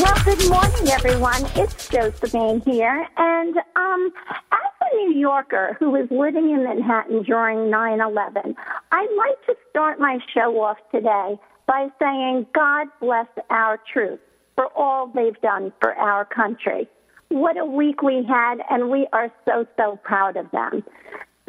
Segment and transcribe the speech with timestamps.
[0.00, 1.44] Well, good morning, everyone.
[1.56, 3.04] It's Josephine here.
[3.16, 4.12] And um,
[4.52, 8.54] as a New Yorker who was living in Manhattan during 9 11,
[8.92, 14.22] I'd like to start my show off today by saying, God bless our troops
[14.54, 16.86] for all they've done for our country.
[17.30, 20.84] What a week we had, and we are so, so proud of them.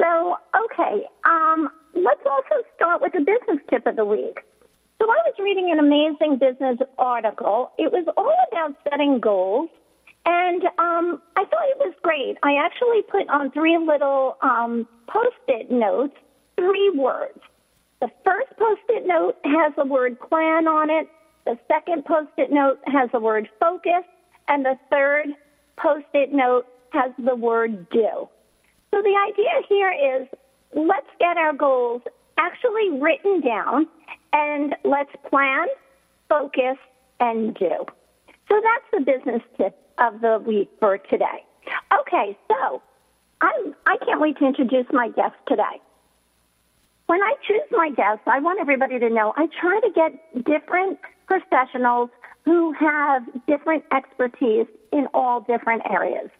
[0.00, 4.40] So, okay, um, let's also start with the business tip of the week.
[5.00, 7.72] So I was reading an amazing business article.
[7.78, 9.70] It was all about setting goals.
[10.26, 12.36] And um, I thought it was great.
[12.42, 16.14] I actually put on three little um, post-it notes,
[16.56, 17.40] three words.
[18.02, 21.08] The first post-it note has the word plan on it.
[21.46, 24.04] The second post-it note has the word focus.
[24.48, 25.28] And the third
[25.78, 28.28] post-it note has the word do.
[28.90, 30.28] So the idea here is
[30.74, 32.02] let's get our goals
[32.36, 33.86] actually written down
[34.32, 35.66] and let's plan,
[36.28, 36.76] focus,
[37.18, 37.86] and do.
[38.48, 41.44] So that's the business tip of the week for today.
[42.00, 42.82] Okay, so
[43.40, 45.80] I'm, I can't wait to introduce my guest today.
[47.06, 50.98] When I choose my guests, I want everybody to know I try to get different
[51.26, 52.10] professionals
[52.44, 56.30] who have different expertise in all different areas.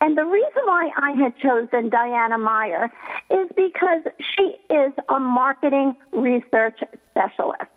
[0.00, 2.90] And the reason why I had chosen Diana Meyer
[3.30, 4.02] is because
[4.34, 6.78] she is a marketing research
[7.10, 7.70] specialist.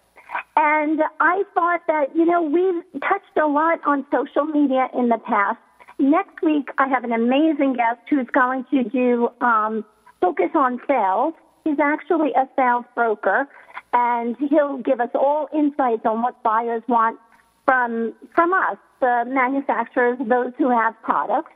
[0.55, 5.17] And I thought that, you know, we've touched a lot on social media in the
[5.17, 5.59] past.
[5.99, 9.85] Next week, I have an amazing guest who's going to do um,
[10.21, 11.33] focus on sales.
[11.63, 13.47] He's actually a sales broker,
[13.93, 17.19] and he'll give us all insights on what buyers want
[17.65, 21.51] from from us, the manufacturers, those who have products.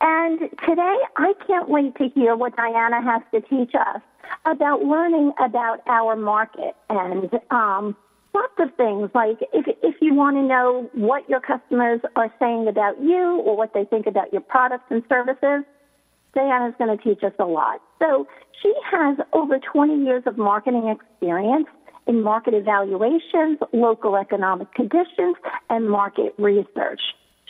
[0.00, 4.02] And today, I can't wait to hear what Diana has to teach us
[4.44, 7.96] about learning about our market and um,
[8.34, 9.10] lots of things.
[9.14, 13.56] Like if if you want to know what your customers are saying about you or
[13.56, 15.64] what they think about your products and services,
[16.34, 17.80] Diana's going to teach us a lot.
[17.98, 18.26] So
[18.62, 21.66] she has over 20 years of marketing experience
[22.06, 25.36] in market evaluations, local economic conditions,
[25.70, 27.00] and market research.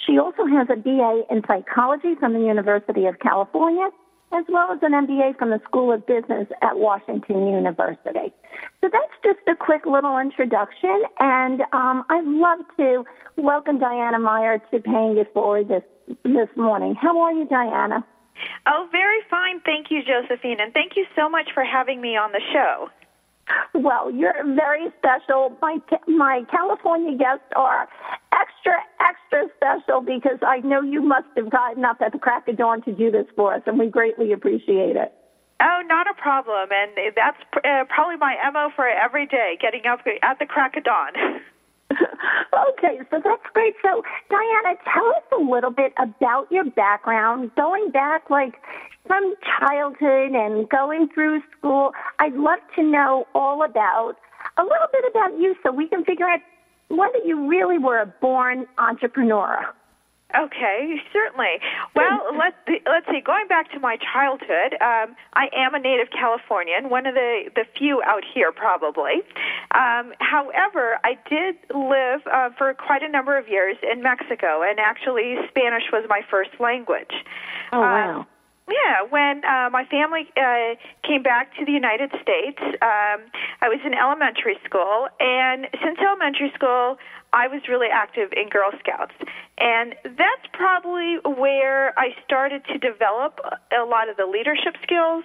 [0.07, 3.89] She also has a BA in psychology from the University of California,
[4.33, 8.33] as well as an MBA from the School of Business at Washington University.
[8.81, 13.05] So that's just a quick little introduction, and um, I'd love to
[13.37, 15.83] welcome Diana Meyer to Paying It Forward this
[16.25, 16.97] this morning.
[17.01, 18.05] How are you, Diana?
[18.67, 19.61] Oh, very fine.
[19.61, 22.89] Thank you, Josephine, and thank you so much for having me on the show.
[23.75, 25.57] Well, you're very special.
[25.61, 27.89] My my California guests are
[28.65, 32.57] extra extra special because I know you must have gotten up at the crack of
[32.57, 35.13] dawn to do this for us, and we greatly appreciate it.
[35.61, 40.01] Oh, not a problem, and that's uh, probably my mo for every day, getting up
[40.23, 41.13] at the crack of dawn.
[41.93, 43.75] okay, so that's great.
[43.83, 48.55] So, Diana, tell us a little bit about your background, going back like
[49.07, 51.93] from childhood and going through school.
[52.19, 54.17] I'd love to know all about
[54.57, 56.41] a little bit about you so we can figure out
[56.97, 59.75] whether you really were a born entrepreneur.
[60.33, 61.61] Okay, certainly.
[61.95, 62.57] Well, let's
[62.87, 63.21] let's see.
[63.21, 67.65] Going back to my childhood, um, I am a native Californian, one of the the
[67.77, 69.21] few out here, probably.
[69.75, 74.79] Um, however, I did live uh, for quite a number of years in Mexico, and
[74.81, 77.13] actually, Spanish was my first language.
[77.73, 78.21] Oh wow!
[78.21, 78.27] Um,
[78.69, 80.75] yeah, when uh, my family uh,
[81.07, 83.27] came back to the United States, um,
[83.61, 86.97] I was in elementary school, and since elementary school,
[87.33, 89.15] I was really active in Girl Scouts.
[89.59, 93.41] And that's probably where I started to develop
[93.71, 95.25] a lot of the leadership skills,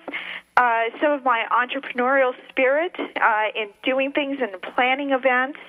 [0.58, 5.60] uh, some of my entrepreneurial spirit uh, in doing things and planning events.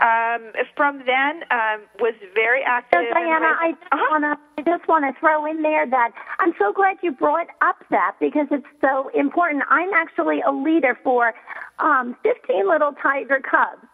[0.00, 3.04] Um, from then, um, was very active.
[3.08, 4.06] So, Diana, I just uh-huh.
[4.10, 6.10] want to I just want to throw in there that
[6.40, 9.62] I'm so glad you brought up that because it's so important.
[9.70, 11.34] I'm actually a leader for
[11.78, 13.86] um, 15 little tiger cubs.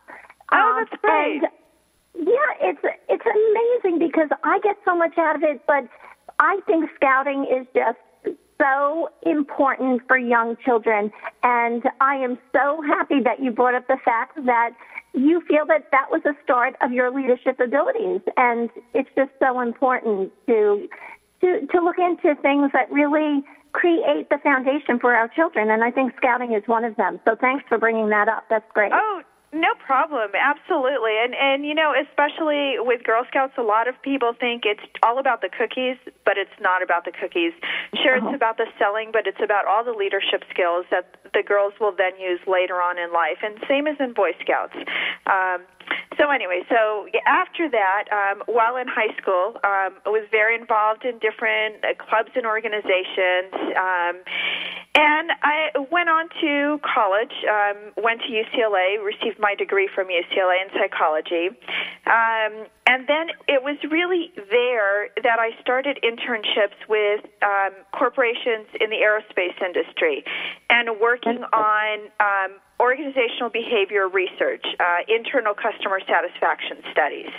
[0.53, 1.43] Oh, that's um, great.
[1.43, 1.53] And,
[2.15, 5.89] yeah, it's it's amazing because I get so much out of it, but
[6.39, 7.99] I think scouting is just
[8.61, 11.11] so important for young children.
[11.43, 14.71] And I am so happy that you brought up the fact that
[15.13, 18.21] you feel that that was a start of your leadership abilities.
[18.37, 20.89] And it's just so important to,
[21.41, 25.71] to, to look into things that really create the foundation for our children.
[25.71, 27.21] And I think scouting is one of them.
[27.25, 28.45] So thanks for bringing that up.
[28.49, 28.93] That's great.
[28.95, 29.23] Oh,
[29.55, 30.33] no problem.
[30.35, 31.15] Absolutely.
[31.23, 35.19] And and you know, especially with Girl Scouts, a lot of people think it's all
[35.19, 37.53] about the cookies, but it's not about the cookies.
[38.03, 38.29] Sure, uh-huh.
[38.29, 41.95] it's about the selling, but it's about all the leadership skills that the girls will
[41.95, 43.39] then use later on in life.
[43.43, 44.75] And same as in Boy Scouts.
[45.31, 45.63] Um,
[46.19, 51.05] so anyway, so after that, um, while in high school, um, I was very involved
[51.05, 53.53] in different uh, clubs and organizations.
[53.75, 54.23] Um,
[54.95, 60.65] and I went on to college, um, went to UCLA, received my degree from UCLA
[60.65, 61.53] in psychology.
[62.09, 68.91] Um, and then it was really there that I started internships with um, corporations in
[68.91, 70.23] the aerospace industry
[70.69, 77.31] and working on um, organizational behavior research, uh, internal customer satisfaction studies.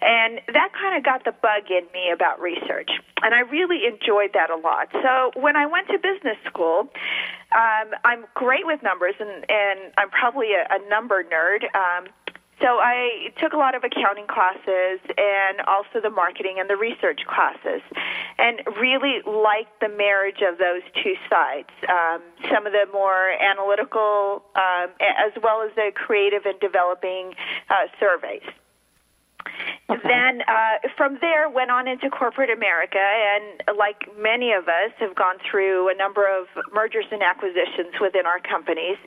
[0.00, 2.88] And that kind of got the bug in me about research.
[3.22, 4.88] And I really enjoyed that a lot.
[4.92, 6.88] So when I went to business school,
[7.52, 11.64] um, I'm great with numbers, and, and I'm probably a, a number nerd.
[11.74, 12.08] Um,
[12.60, 17.20] so I took a lot of accounting classes and also the marketing and the research
[17.28, 17.82] classes,
[18.38, 21.68] and really liked the marriage of those two sides.
[21.88, 27.34] Um, some of the more analytical, um, as well as the creative and developing
[27.68, 28.46] uh, surveys.
[29.88, 30.00] Okay.
[30.02, 35.14] Then uh, from there went on into corporate America, and like many of us, have
[35.14, 38.98] gone through a number of mergers and acquisitions within our companies,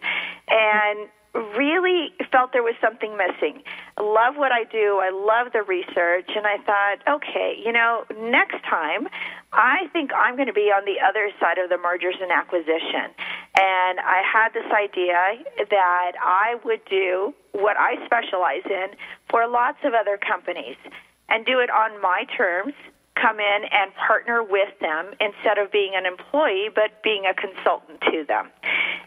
[0.48, 3.62] and really felt there was something missing.
[4.00, 5.00] love what I do.
[5.02, 6.30] I love the research.
[6.36, 9.08] And I thought, okay, you know, next time
[9.54, 13.14] I think I'm going to be on the other side of the mergers and acquisition.
[13.58, 18.98] And I had this idea that I would do what I specialize in
[19.30, 20.78] for lots of other companies
[21.30, 22.74] and do it on my terms
[23.22, 28.00] come in and partner with them instead of being an employee, but being a consultant
[28.12, 28.50] to them.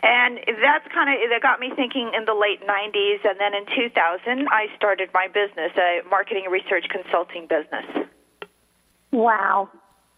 [0.03, 3.65] And that's kind of that got me thinking in the late 90s, and then in
[3.67, 8.09] 2000, I started my business, a marketing research consulting business.
[9.13, 9.69] Wow.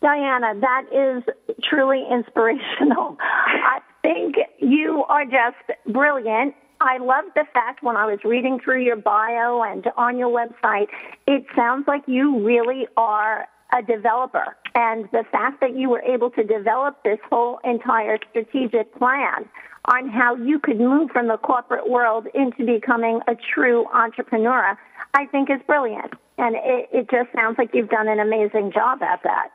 [0.00, 1.22] Diana, that is
[1.62, 3.16] truly inspirational.
[3.20, 6.54] I think you are just brilliant.
[6.80, 10.88] I love the fact when I was reading through your bio and on your website,
[11.26, 14.56] it sounds like you really are a developer.
[14.74, 19.48] And the fact that you were able to develop this whole entire strategic plan
[19.86, 24.78] on how you could move from the corporate world into becoming a true entrepreneur,
[25.12, 26.14] I think is brilliant.
[26.38, 29.50] And it, it just sounds like you've done an amazing job at that.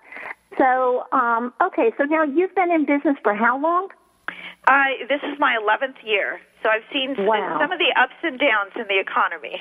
[0.57, 3.89] So, um, okay, so now you've been in business for how long?
[4.67, 6.39] Uh, this is my 11th year.
[6.61, 7.57] So I've seen wow.
[7.59, 9.59] some of the ups and downs in the economy.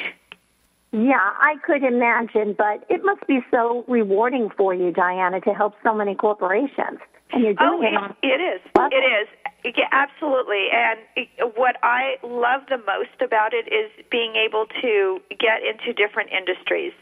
[0.93, 5.75] Yeah, I could imagine, but it must be so rewarding for you, Diana, to help
[5.83, 6.99] so many corporations.
[7.33, 8.11] And you're oh, doing oh, it.
[8.11, 8.61] On- it is.
[8.91, 9.29] It is.
[9.65, 10.69] Yeah, absolutely.
[10.73, 16.31] And what I love the most about it is being able to get into different
[16.31, 16.93] industries.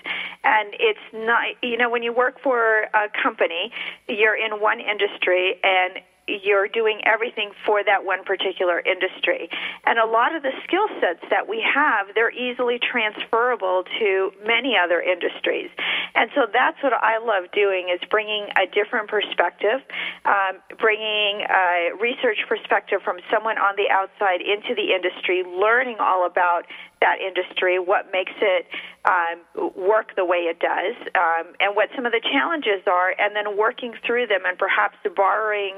[0.42, 3.70] And it's not, you know, when you work for a company,
[4.08, 9.48] you're in one industry and you're doing everything for that one particular industry.
[9.86, 14.74] And a lot of the skill sets that we have, they're easily transferable to many
[14.76, 15.70] other industries.
[16.14, 19.80] And so that's what I love doing is bringing a different perspective,
[20.24, 26.26] um, bringing a research perspective from someone on the outside into the industry, learning all
[26.26, 26.66] about
[27.00, 28.66] that industry, what makes it
[29.04, 33.36] um, work the way it does, um, and what some of the challenges are, and
[33.36, 35.74] then working through them and perhaps borrowing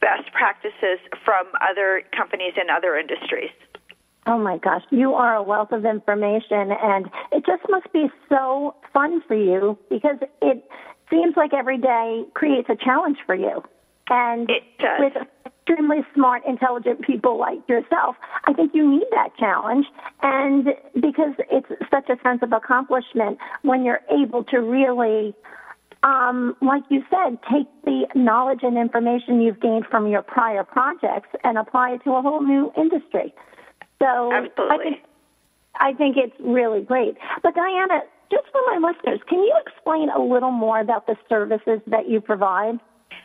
[0.00, 3.50] best practices from other companies in other industries.
[4.26, 8.76] Oh my gosh, you are a wealth of information, and it just must be so
[8.92, 10.62] fun for you because it
[11.10, 13.62] seems like every day creates a challenge for you.
[14.08, 15.00] And it does.
[15.00, 15.26] with
[15.62, 19.86] extremely smart, intelligent people like yourself, I think you need that challenge.
[20.22, 25.34] And because it's such a sense of accomplishment when you're able to really,
[26.02, 31.28] um, like you said, take the knowledge and information you've gained from your prior projects
[31.44, 33.32] and apply it to a whole new industry.
[34.00, 34.66] So Absolutely.
[34.68, 34.96] I think,
[35.76, 37.16] I think it's really great.
[37.42, 38.00] But Diana,
[38.30, 42.20] just for my listeners, can you explain a little more about the services that you
[42.20, 42.80] provide?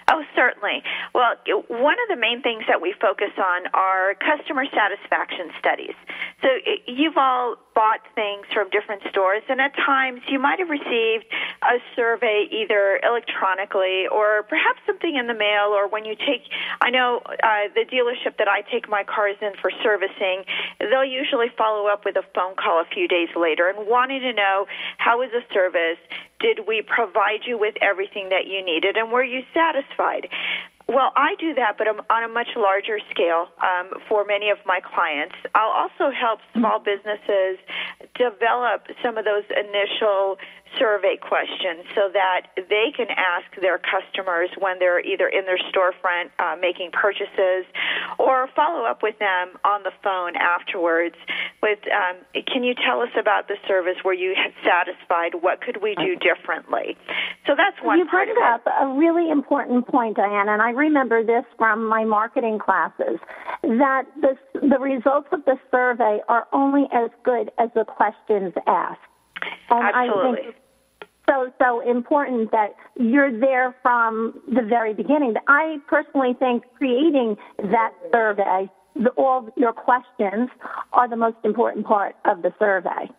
[0.10, 0.84] Oh, certainly.
[1.14, 1.36] Well,
[1.68, 5.96] one of the main things that we focus on are customer satisfaction studies.
[6.42, 6.48] So
[6.88, 11.26] you've all bought things from different stores, and at times you might have received
[11.62, 16.48] a survey either electronically or perhaps something in the mail, or when you take,
[16.80, 20.46] I know uh, the dealership that I take my cars in for servicing,
[20.80, 24.32] they'll usually follow up with a phone call a few days later and wanting to
[24.32, 26.00] know how was the service,
[26.40, 30.30] did we provide you with everything that you needed, and were you satisfied?
[30.88, 34.80] Well, I do that, but on a much larger scale um, for many of my
[34.80, 35.36] clients.
[35.54, 37.60] I'll also help small businesses
[38.16, 40.38] develop some of those initial
[40.80, 46.30] survey questions so that they can ask their customers when they're either in their storefront
[46.40, 47.66] uh, making purchases
[48.20, 51.16] or follow up with them on the phone afterwards
[51.62, 53.98] with um, can you tell us about the service?
[54.04, 55.42] Were you had satisfied?
[55.42, 56.98] What could we do differently?
[57.46, 61.44] So that's one you bring up a really important point diana and i remember this
[61.58, 63.20] from my marketing classes
[63.64, 69.00] that the, the results of the survey are only as good as the questions asked
[69.70, 70.30] and Absolutely.
[70.30, 70.58] I think it's
[71.30, 75.34] so so important that you're there from the very beginning.
[75.34, 80.50] That I personally think creating that survey, the, all your questions,
[80.94, 83.10] are the most important part of the survey.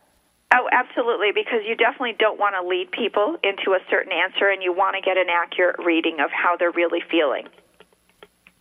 [0.54, 4.62] Oh, absolutely, because you definitely don't want to lead people into a certain answer and
[4.62, 7.44] you want to get an accurate reading of how they're really feeling.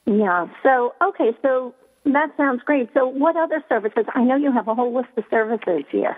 [0.06, 0.48] Yeah.
[0.64, 1.74] So, okay, so
[2.16, 2.90] that sounds great.
[2.94, 4.06] So, what other services?
[4.14, 6.18] I know you have a whole list of services here.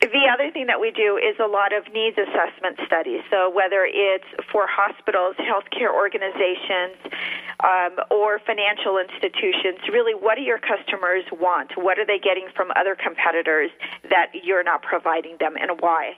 [0.00, 3.20] The other thing that we do is a lot of needs assessment studies.
[3.30, 6.96] So, whether it's for hospitals, healthcare organizations,
[7.60, 11.72] um, or financial institutions, really, what do your customers want?
[11.76, 13.70] What are they getting from other competitors
[14.08, 16.14] that you're not providing them, and why?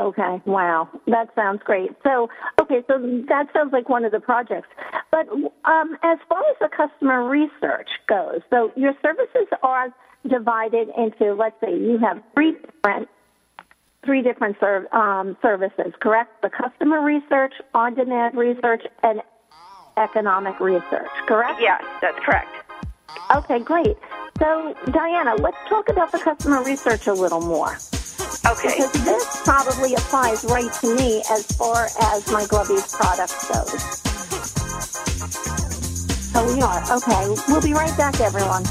[0.00, 1.90] Okay, wow, that sounds great.
[2.02, 2.94] So, okay, so
[3.28, 4.68] that sounds like one of the projects.
[5.10, 9.94] But um, as far as the customer research goes, so your services are
[10.26, 13.08] divided into, let's say, you have three different
[14.06, 16.40] three different serv- um, services, correct?
[16.40, 19.20] The customer research, on-demand research, and
[19.98, 21.60] economic research, correct?
[21.60, 22.48] Yes, that's correct.
[23.36, 23.98] Okay, great.
[24.38, 27.76] So, Diana, let's talk about the customer research a little more.
[28.46, 28.74] Okay.
[28.76, 33.82] Because this probably applies right to me as far as my Glovies product goes.
[36.32, 36.82] So we are.
[36.96, 37.34] Okay.
[37.48, 38.64] We'll be right back, everyone.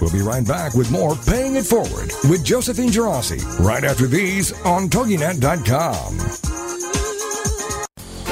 [0.00, 4.52] We'll be right back with more Paying It Forward with Josephine Girassi right after these
[4.62, 6.18] on TogiNet.com.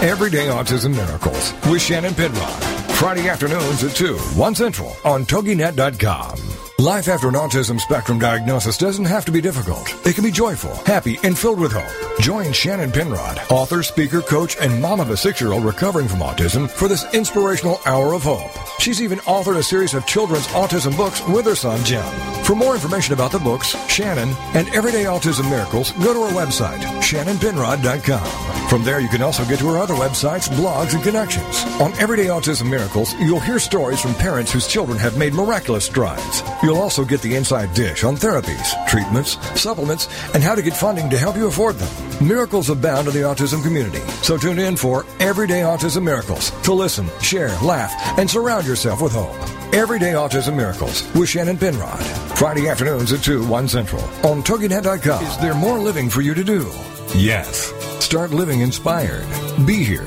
[0.03, 2.63] Everyday Autism Miracles with Shannon Penrod.
[2.95, 6.50] Friday afternoons at 2, 1 Central on TogiNet.com.
[6.81, 9.95] Life after an autism spectrum diagnosis doesn't have to be difficult.
[10.07, 12.21] It can be joyful, happy, and filled with hope.
[12.21, 16.89] Join Shannon Penrod, author, speaker, coach, and mom of a six-year-old recovering from autism for
[16.89, 18.51] this inspirational hour of hope.
[18.79, 22.03] She's even authored a series of children's autism books with her son, Jim.
[22.45, 26.81] For more information about the books, Shannon, and Everyday Autism Miracles, go to her website,
[27.03, 28.69] shannonpenrod.com.
[28.71, 31.65] From there, you can also get to her other websites, blogs, and connections.
[31.81, 36.43] On Everyday Autism Miracles, you'll hear stories from parents whose children have made miraculous strides.
[36.63, 41.09] You'll also get the inside dish on therapies, treatments, supplements, and how to get funding
[41.11, 42.27] to help you afford them.
[42.27, 47.09] Miracles abound in the autism community, so tune in for Everyday Autism Miracles to listen,
[47.21, 49.35] share, laugh, and surround yourself with hope.
[49.75, 52.01] Everyday Autism Miracles with Shannon Penrod.
[52.37, 55.25] Friday afternoons at 2, 1 Central on TogiNet.com.
[55.25, 56.71] Is there more living for you to do?
[57.15, 57.73] Yes.
[58.05, 59.27] Start living inspired.
[59.67, 60.07] Be here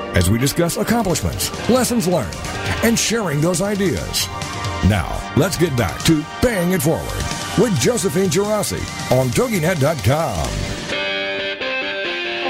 [0.15, 2.35] as we discuss accomplishments, lessons learned,
[2.83, 4.27] and sharing those ideas.
[4.87, 7.23] Now, let's get back to Paying It Forward
[7.57, 10.71] with Josephine Girassi on TogiNet.com.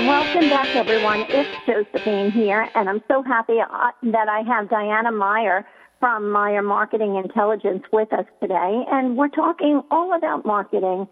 [0.07, 1.25] Welcome back, everyone.
[1.29, 5.65] It's Josephine here, and I'm so happy uh, that I have Diana Meyer
[5.99, 11.07] from Meyer Marketing Intelligence with us today, and we're talking all about marketing.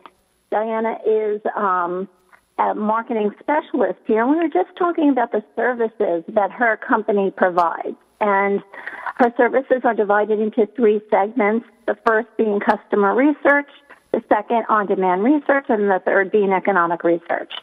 [0.50, 2.10] Diana is um,
[2.76, 7.96] marketing specialist here, and we were just talking about the services that her company provides.
[8.22, 8.62] And
[9.16, 11.66] her services are divided into three segments.
[11.88, 13.70] The first being customer research,
[14.12, 17.54] the second on demand research, and the third being economic research.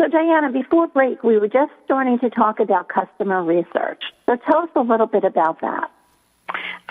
[0.00, 4.02] So, Diana, before break, we were just starting to talk about customer research.
[4.26, 5.90] So, tell us a little bit about that.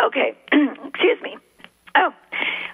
[0.04, 1.38] Okay, excuse me.
[1.96, 2.14] Oh,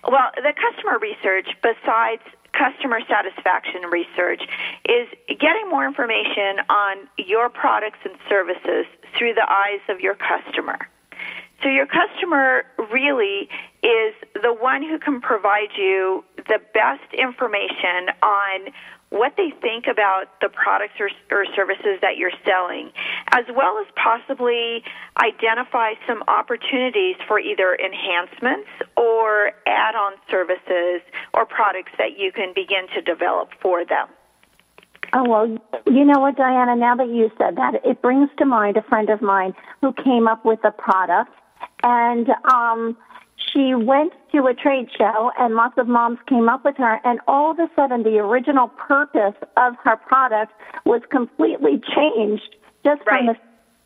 [0.10, 2.24] well, the customer research, besides
[2.54, 4.42] customer satisfaction research,
[4.88, 8.86] is getting more information on your products and services
[9.18, 10.78] through the eyes of your customer.
[11.62, 13.48] So your customer really
[13.82, 18.74] is the one who can provide you the best information on
[19.14, 22.90] what they think about the products or, or, services that you're selling,
[23.32, 24.84] as well as possibly
[25.22, 28.68] identify some opportunities for either enhancements
[28.98, 31.02] or add on services
[31.36, 34.08] or products that you can begin to develop for them.
[35.14, 38.78] Oh, well, you know what, Diana, now that you said that, it brings to mind
[38.78, 41.32] a friend of mine who came up with a product
[41.84, 42.98] and, um,
[43.52, 47.20] she went to a trade show and lots of moms came up with her and
[47.28, 50.54] all of a sudden the original purpose of her product
[50.86, 53.18] was completely changed just right.
[53.18, 53.36] from the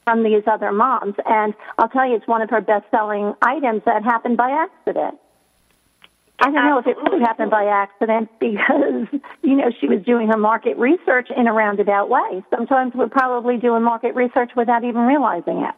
[0.06, 3.82] from these other moms and I'll tell you it's one of her best selling items
[3.86, 5.20] that happened by accident.
[6.40, 9.08] I don't know if it really happened by accident because,
[9.42, 12.44] you know, she was doing her market research in a roundabout way.
[12.56, 15.76] Sometimes we're probably doing market research without even realizing it.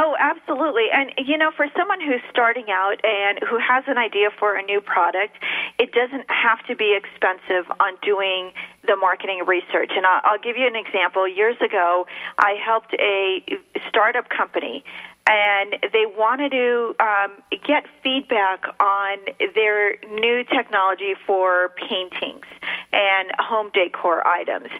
[0.00, 0.86] Oh, absolutely.
[0.94, 4.62] And, you know, for someone who's starting out and who has an idea for a
[4.62, 5.34] new product,
[5.76, 8.52] it doesn't have to be expensive on doing
[8.86, 9.90] the marketing research.
[9.96, 11.26] And I'll, I'll give you an example.
[11.26, 12.06] Years ago,
[12.38, 13.42] I helped a
[13.88, 14.84] startup company
[15.26, 19.18] and they wanted to um, get feedback on
[19.56, 22.46] their new technology for paintings
[22.92, 24.70] and home decor items.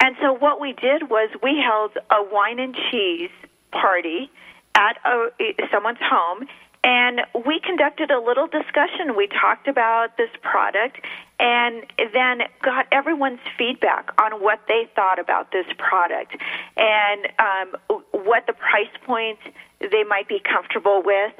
[0.00, 3.30] And so what we did was we held a wine and cheese
[3.70, 4.30] party
[4.74, 5.28] at a,
[5.70, 6.46] someone's home
[6.84, 9.14] and we conducted a little discussion.
[9.16, 10.98] We talked about this product
[11.38, 16.36] and then got everyone's feedback on what they thought about this product
[16.76, 19.38] and um, what the price point
[19.80, 21.32] they might be comfortable with,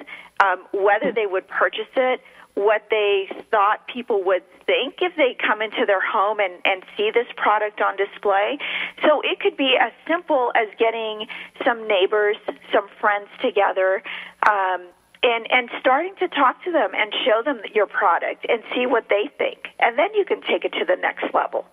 [0.45, 2.21] um, whether they would purchase it,
[2.55, 7.11] what they thought people would think if they come into their home and, and see
[7.11, 8.59] this product on display.
[9.03, 11.27] So it could be as simple as getting
[11.65, 12.37] some neighbors,
[12.73, 14.03] some friends together,
[14.47, 14.83] um,
[15.23, 19.09] and, and starting to talk to them and show them your product and see what
[19.09, 19.69] they think.
[19.79, 21.65] And then you can take it to the next level.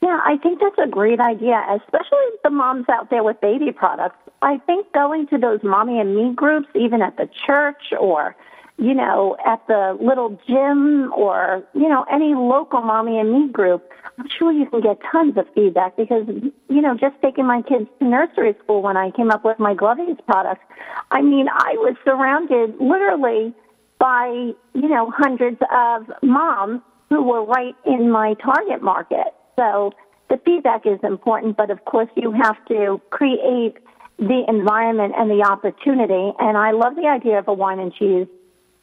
[0.00, 4.16] Yeah, I think that's a great idea, especially the moms out there with baby products.
[4.40, 8.36] I think going to those mommy and me groups, even at the church or
[8.76, 13.88] you know, at the little gym or, you know, any local mommy and me group,
[14.18, 16.26] I'm sure you can get tons of feedback because,
[16.68, 19.74] you know, just taking my kids to nursery school when I came up with my
[19.74, 20.64] Glovies products,
[21.10, 23.54] I mean, I was surrounded literally
[23.98, 24.26] by,
[24.74, 29.34] you know, hundreds of moms who were right in my target market.
[29.56, 29.92] So
[30.30, 33.76] the feedback is important, but of course you have to create
[34.18, 36.32] the environment and the opportunity.
[36.40, 38.26] And I love the idea of a wine and cheese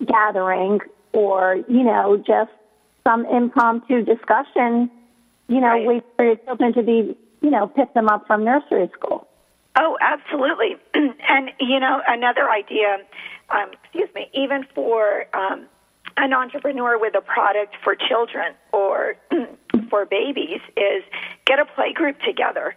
[0.06, 0.80] gathering
[1.14, 2.52] or, you know, just
[3.06, 4.90] some impromptu discussion,
[5.48, 5.88] you know, right.
[5.88, 9.28] wait for your children to be, you know, pick them up from nursery school.
[9.76, 10.76] Oh, absolutely.
[10.94, 12.98] and, you know, another idea,
[13.50, 15.66] um, excuse me, even for um,
[16.18, 19.16] an entrepreneur with a product for children or
[19.90, 21.04] for babies is
[21.46, 22.76] get a play group together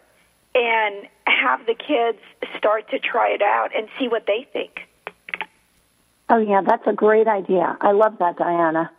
[0.54, 2.18] and have the kids
[2.56, 4.86] start to try it out and see what they think.
[6.30, 7.76] Oh, yeah, that's a great idea.
[7.80, 8.90] I love that, Diana.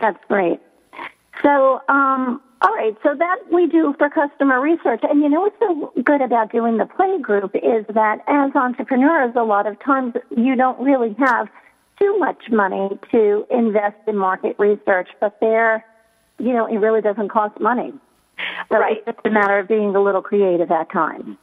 [0.00, 0.60] That's great.
[1.42, 5.00] So, um, all right, so that we do for customer research.
[5.02, 9.32] And you know what's so good about doing the play group is that as entrepreneurs,
[9.36, 11.48] a lot of times you don't really have
[11.98, 15.84] too much money to invest in market research, but there,
[16.38, 17.92] you know, it really doesn't cost money.
[18.70, 18.98] So Right.
[18.98, 21.36] it's just a matter of being a little creative at times.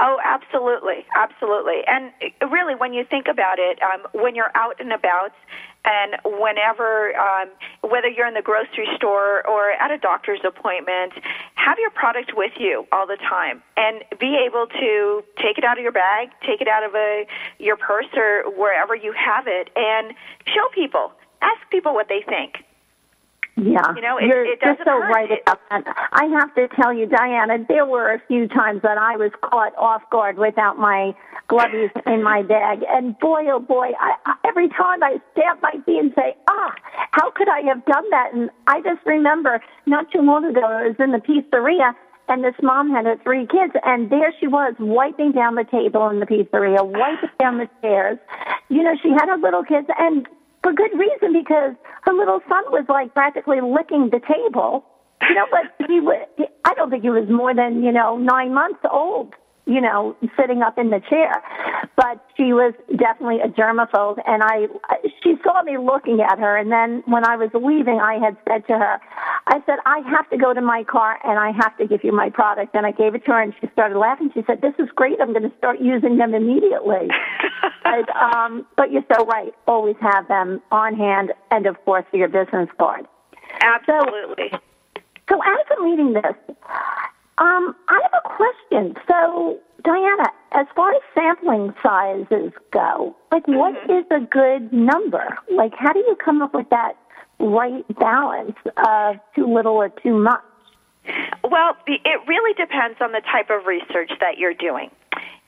[0.00, 1.82] Oh, absolutely, absolutely.
[1.86, 5.32] And uh, really, when you think about it, um, when you're out and about,
[5.84, 7.48] and whenever, um,
[7.80, 11.12] whether you're in the grocery store or at a doctor's appointment,
[11.54, 15.78] have your product with you all the time, and be able to take it out
[15.78, 17.26] of your bag, take it out of a
[17.58, 20.14] your purse or wherever you have it, and
[20.46, 21.12] show people.
[21.40, 22.64] Ask people what they think.
[23.60, 25.12] Yeah, You know, it- you're it just so hurt.
[25.12, 26.08] right about that.
[26.12, 29.72] I have to tell you, Diana, there were a few times that I was caught
[29.76, 31.12] off guard without my
[31.48, 35.72] gloves in my bag, and boy, oh boy, I, I, every time I stamp my
[35.84, 36.72] feet and say, "Ah,
[37.10, 40.86] how could I have done that?" And I just remember not too long ago, I
[40.88, 41.94] was in the pizzeria.
[42.30, 46.10] And this mom had her three kids, and there she was wiping down the table
[46.10, 48.18] in the pizzeria, wiping down the chairs.
[48.68, 50.28] You know, she had her little kids, and
[50.68, 54.84] for good reason because her little son was like practically licking the table.
[55.28, 56.28] You know, but he was,
[56.64, 59.34] I don't think he was more than, you know, nine months old,
[59.68, 61.42] you know, sitting up in the chair.
[61.94, 64.66] But she was definitely a germaphobe and I,
[65.22, 68.66] she saw me looking at her and then when I was leaving, I had said
[68.68, 68.98] to her,
[69.46, 72.12] I said, I have to go to my car and I have to give you
[72.12, 72.74] my product.
[72.74, 74.30] And I gave it to her and she started laughing.
[74.32, 75.20] She said, this is great.
[75.20, 77.08] I'm going to start using them immediately.
[77.84, 79.52] but, um, but you're so right.
[79.66, 83.06] Always have them on hand and of course for your business card.
[83.60, 84.50] Absolutely.
[85.28, 86.56] So as I'm reading this,
[87.40, 88.94] um, I have a question.
[89.08, 95.38] So, Diana, as far as sampling sizes go, like what is a good number?
[95.50, 96.94] Like how do you come up with that
[97.38, 100.42] right balance of too little or too much?
[101.44, 104.90] Well, it really depends on the type of research that you're doing.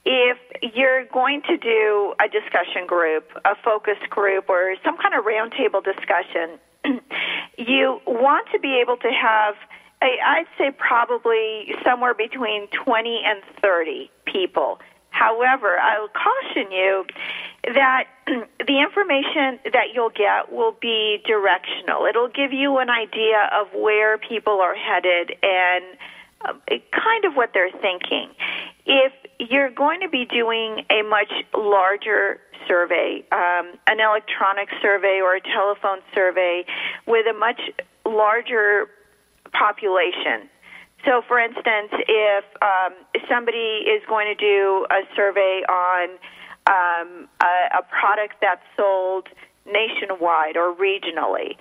[0.05, 0.38] If
[0.74, 5.85] you're going to do a discussion group, a focus group, or some kind of roundtable
[5.85, 6.59] discussion,
[7.59, 9.55] you want to be able to have,
[10.02, 14.78] I'd say, probably somewhere between 20 and 30 people.
[15.10, 17.04] However, I will caution you
[17.74, 22.06] that the information that you'll get will be directional.
[22.06, 25.84] It'll give you an idea of where people are headed and
[26.42, 26.54] uh,
[26.92, 28.30] kind of what they're thinking.
[28.86, 35.34] If you're going to be doing a much larger survey, um, an electronic survey or
[35.34, 36.64] a telephone survey
[37.06, 37.60] with a much
[38.06, 38.88] larger
[39.52, 40.48] population,
[41.04, 42.92] so, for instance, if um,
[43.28, 46.10] somebody is going to do a survey on
[46.66, 49.28] um, a, a product that's sold
[49.66, 51.56] nationwide or regionally,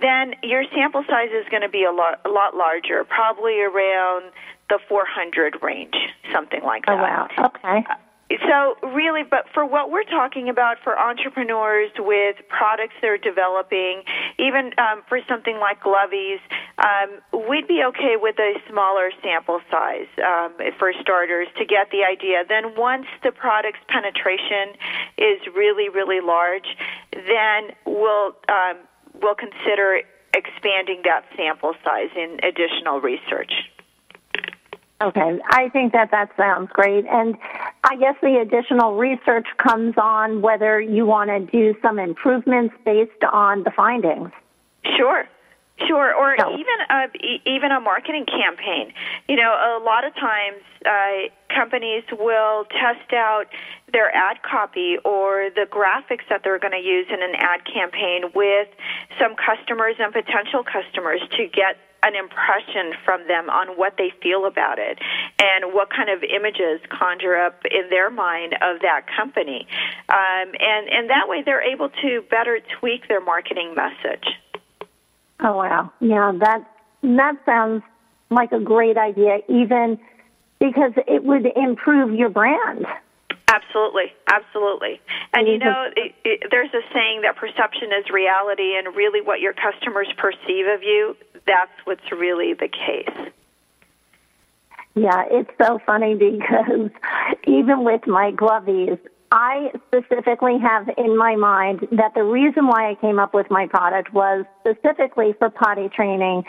[0.00, 4.32] then your sample size is going to be a lot, a lot larger, probably around
[4.70, 5.96] the 400 range,
[6.32, 7.30] something like Oh that.
[7.36, 7.46] wow.
[7.46, 7.84] Okay.
[8.30, 14.02] So really, but for what we're talking about for entrepreneurs with products they're developing,
[14.38, 16.40] even um, for something like Glovies,
[16.76, 22.04] um, we'd be okay with a smaller sample size um, for starters to get the
[22.04, 22.44] idea.
[22.46, 24.76] Then once the product's penetration
[25.16, 26.68] is really, really large,
[27.12, 28.76] then we'll um,
[29.22, 30.02] we'll consider
[30.34, 33.52] expanding that sample size in additional research.
[35.00, 37.06] Okay, I think that that sounds great.
[37.06, 37.36] And
[37.84, 43.22] I guess the additional research comes on whether you want to do some improvements based
[43.32, 44.30] on the findings.
[44.96, 45.24] Sure.
[45.86, 46.52] Sure, or No.
[46.54, 47.06] even a,
[47.48, 48.92] even a marketing campaign.
[49.28, 53.44] You know, a lot of times uh, companies will test out
[53.92, 58.24] their ad copy or the graphics that they're going to use in an ad campaign
[58.34, 58.66] with
[59.20, 64.46] some customers and potential customers to get an impression from them on what they feel
[64.46, 64.98] about it
[65.40, 69.66] and what kind of images conjure up in their mind of that company.
[70.08, 74.26] Um, and, and that way they're able to better tweak their marketing message.
[75.40, 75.92] Oh wow.
[76.00, 76.64] Yeah, that
[77.02, 77.82] that sounds
[78.30, 79.98] like a great idea even
[80.58, 82.86] because it would improve your brand.
[83.48, 85.00] Absolutely, absolutely.
[85.32, 89.40] And you know, it, it, there's a saying that perception is reality, and really what
[89.40, 91.16] your customers perceive of you,
[91.48, 93.32] that's what's really the case.
[94.94, 96.90] Yeah, it's so funny because
[97.46, 98.98] even with my glovies,
[99.30, 103.66] I specifically have in my mind that the reason why I came up with my
[103.66, 106.44] product was specifically for potty training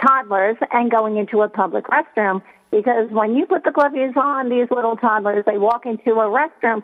[0.00, 2.42] toddlers and going into a public restroom.
[2.70, 6.82] Because when you put the glovies on, these little toddlers, they walk into a restroom.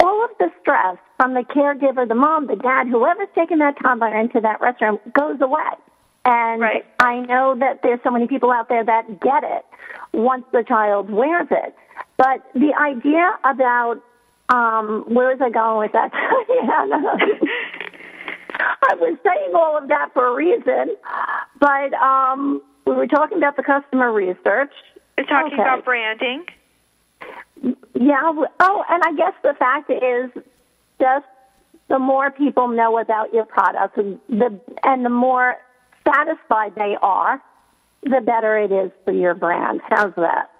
[0.00, 4.14] All of the stress from the caregiver, the mom, the dad, whoever's taking that toddler
[4.14, 5.72] into that restroom goes away.
[6.24, 6.84] And Right.
[7.00, 9.64] I know that there's so many people out there that get it
[10.12, 11.74] once the child wears it.
[12.16, 14.00] But the idea about
[14.48, 16.10] um, where was I going with that?
[18.54, 20.94] I was saying all of that for a reason,
[21.58, 24.72] but um, we were talking about the customer research.
[25.18, 25.62] We're talking Okay.
[25.62, 26.44] about branding.
[27.94, 28.32] Yeah.
[28.60, 30.30] Oh, and I guess the fact is,
[31.00, 31.26] just
[31.88, 35.56] the more people know about your product, the and the more
[36.06, 37.42] satisfied they are,
[38.02, 39.80] the better it is for your brand.
[39.88, 40.50] How's that?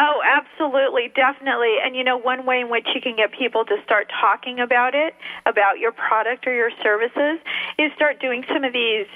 [0.00, 1.74] Oh, absolutely, definitely.
[1.84, 4.94] And you know, one way in which you can get people to start talking about
[4.94, 7.40] it, about your product or your services,
[7.78, 9.06] is start doing some of these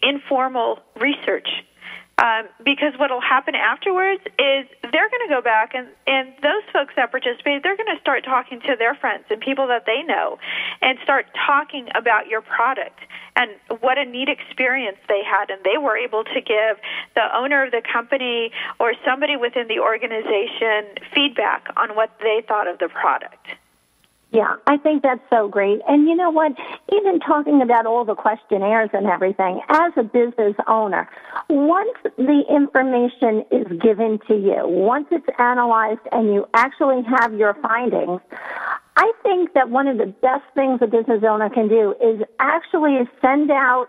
[0.00, 1.48] informal research.
[2.18, 6.66] Um, because what will happen afterwards is they're going to go back and, and those
[6.72, 10.02] folks that participated, they're going to start talking to their friends and people that they
[10.02, 10.38] know
[10.82, 12.98] and start talking about your product
[13.38, 15.48] and what a neat experience they had.
[15.48, 16.76] And they were able to give
[17.14, 22.66] the owner of the company or somebody within the organization feedback on what they thought
[22.66, 23.46] of the product.
[24.30, 25.80] Yeah, I think that's so great.
[25.88, 26.52] And you know what?
[26.92, 31.08] Even talking about all the questionnaires and everything, as a business owner,
[31.48, 37.54] once the information is given to you, once it's analyzed and you actually have your
[37.62, 38.20] findings,
[38.98, 42.98] I think that one of the best things a business owner can do is actually
[43.22, 43.86] send out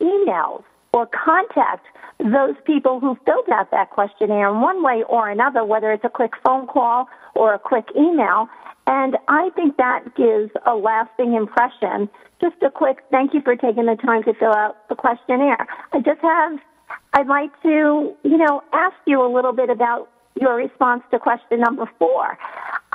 [0.00, 0.64] emails
[0.94, 1.84] or contact
[2.18, 6.08] those people who filled out that questionnaire in one way or another, whether it's a
[6.08, 8.48] quick phone call or a quick email.
[8.86, 12.08] And I think that gives a lasting impression.
[12.40, 15.66] Just a quick thank you for taking the time to fill out the questionnaire.
[15.92, 16.58] I just have,
[17.12, 20.08] I'd like to, you know, ask you a little bit about
[20.40, 22.38] your response to question number four.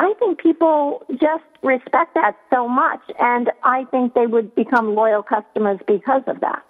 [0.01, 5.21] I think people just respect that so much, and I think they would become loyal
[5.21, 6.65] customers because of that.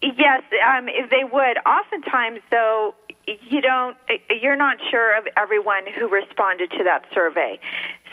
[0.00, 1.58] Yes, um, they would.
[1.66, 2.94] Oftentimes, though,
[3.26, 3.94] you don't.
[4.40, 7.60] You're not sure of everyone who responded to that survey.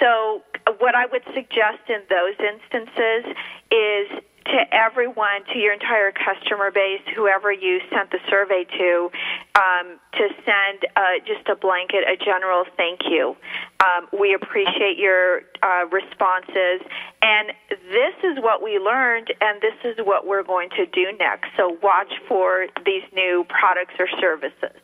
[0.01, 0.41] So,
[0.80, 3.34] what I would suggest in those instances
[3.71, 9.10] is to everyone, to your entire customer base, whoever you sent the survey to,
[9.56, 13.36] um, to send uh, just a blanket, a general thank you.
[13.80, 16.82] Um, we appreciate your uh, responses,
[17.22, 21.50] and this is what we learned, and this is what we're going to do next.
[21.58, 24.80] So watch for these new products or services.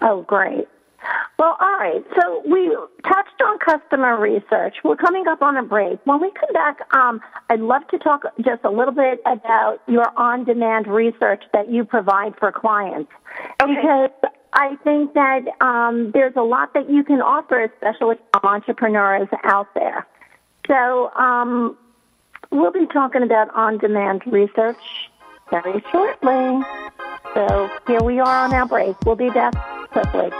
[0.00, 0.68] Oh, great.
[1.38, 2.04] Well, all right.
[2.18, 4.76] So we touched on customer research.
[4.82, 6.00] We're coming up on a break.
[6.04, 10.06] When we come back, um, I'd love to talk just a little bit about your
[10.18, 13.12] on-demand research that you provide for clients.
[13.62, 13.74] Okay.
[13.74, 14.10] Because
[14.52, 20.06] I think that um, there's a lot that you can offer, especially entrepreneurs out there.
[20.66, 21.76] So um,
[22.50, 24.76] we'll be talking about on-demand research
[25.50, 26.62] very shortly.
[27.34, 28.96] So here we are on our break.
[29.04, 29.54] We'll be back
[29.90, 30.30] quickly.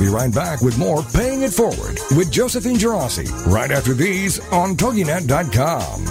[0.00, 4.74] Be right back with more Paying It Forward with Josephine Girassi right after these on
[4.74, 6.06] TogiNet.com.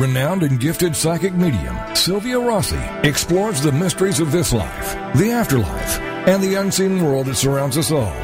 [0.00, 6.00] Renowned and gifted psychic medium Sylvia Rossi explores the mysteries of this life, the afterlife,
[6.00, 8.16] and the unseen world that surrounds us all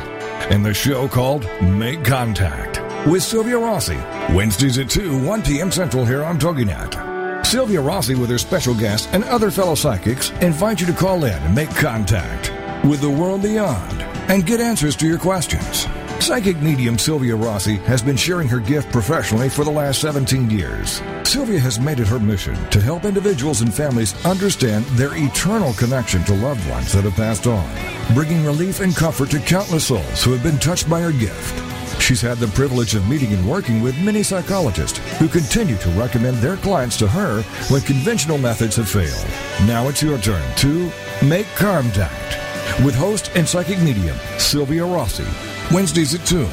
[0.51, 3.99] in the show called Make Contact with Sylvia Rossi,
[4.35, 5.71] Wednesdays at 2, 1 p.m.
[5.71, 7.45] Central here on TogiNet.
[7.45, 11.43] Sylvia Rossi, with her special guests and other fellow psychics, invite you to call in
[11.43, 12.51] and make contact
[12.85, 15.87] with the world beyond and get answers to your questions.
[16.21, 21.03] Psychic medium Sylvia Rossi has been sharing her gift professionally for the last 17 years.
[21.25, 26.23] Sylvia has made it her mission to help individuals and families understand their eternal connection
[26.25, 27.69] to loved ones that have passed on,
[28.15, 31.61] bringing relief and comfort to countless souls who have been touched by her gift.
[32.01, 36.37] She's had the privilege of meeting and working with many psychologists who continue to recommend
[36.39, 39.27] their clients to her when conventional methods have failed.
[39.69, 40.91] Now it's your turn to
[41.25, 42.42] make contact
[42.85, 45.27] with host and psychic medium Sylvia Rossi.
[45.73, 46.45] Wednesdays at 2,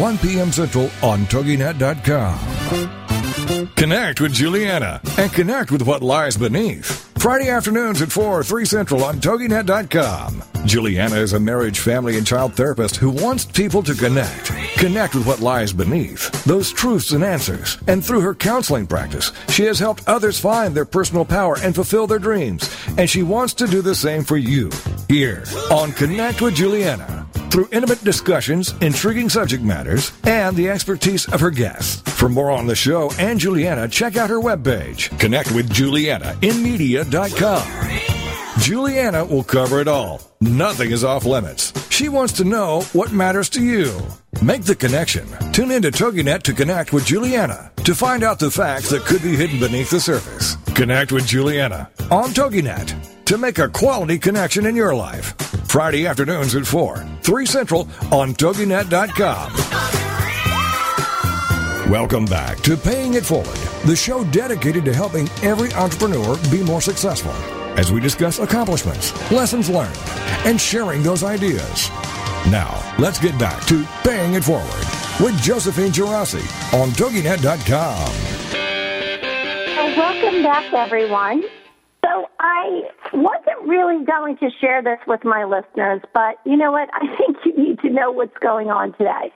[0.00, 0.52] 1 p.m.
[0.52, 2.38] Central on TogiNet.com.
[3.76, 7.08] Connect with Juliana and connect with what lies beneath.
[7.18, 10.42] Friday afternoons at 4, 3 Central on TogiNet.com.
[10.66, 14.52] Juliana is a marriage, family, and child therapist who wants people to connect.
[14.76, 17.78] Connect with what lies beneath, those truths and answers.
[17.86, 22.06] And through her counseling practice, she has helped others find their personal power and fulfill
[22.06, 22.70] their dreams.
[22.96, 24.70] And she wants to do the same for you
[25.08, 27.26] here on Connect with Juliana.
[27.50, 32.02] through intimate discussions, intriguing subject matters, and the expertise of her guests.
[32.12, 35.18] For more on the show and Juliana, check out her webpage.
[35.18, 35.50] Connect
[38.68, 40.20] Juliana will cover it all.
[40.42, 41.72] Nothing is off limits.
[41.88, 43.98] She wants to know what matters to you.
[44.42, 45.26] Make the connection.
[45.54, 49.36] Tune into TogiNet to connect with Juliana to find out the facts that could be
[49.36, 50.56] hidden beneath the surface.
[50.74, 55.32] Connect with Juliana on TogiNet to make a quality connection in your life.
[55.66, 59.52] Friday afternoons at 4, 3 Central on TogiNet.com.
[61.90, 66.82] Welcome back to Paying It Forward, the show dedicated to helping every entrepreneur be more
[66.82, 67.32] successful
[67.78, 69.96] as we discuss accomplishments, lessons learned,
[70.44, 71.88] and sharing those ideas.
[72.50, 74.84] Now, let's get back to Paying It Forward
[75.20, 76.42] with Josephine Girassi
[76.74, 78.08] on TogiNet.com.
[79.78, 81.44] Uh, welcome back, everyone.
[82.04, 86.88] So I wasn't really going to share this with my listeners, but you know what?
[86.92, 89.32] I think you need to know what's going on today.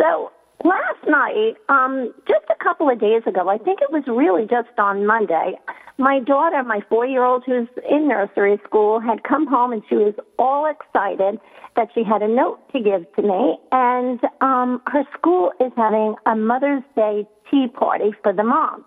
[0.00, 0.32] So
[0.64, 4.76] last night, um, just a couple of days ago, I think it was really just
[4.78, 5.54] on Monday,
[5.98, 9.94] my daughter, my four year old who's in nursery school, had come home and she
[9.94, 11.38] was all excited
[11.76, 13.58] that she had a note to give to me.
[13.70, 18.84] And um, her school is having a Mother's Day tea party for the moms.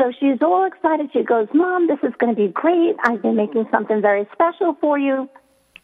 [0.00, 1.10] So she's all excited.
[1.12, 2.94] She goes, Mom, this is going to be great.
[3.02, 5.28] I've been making something very special for you.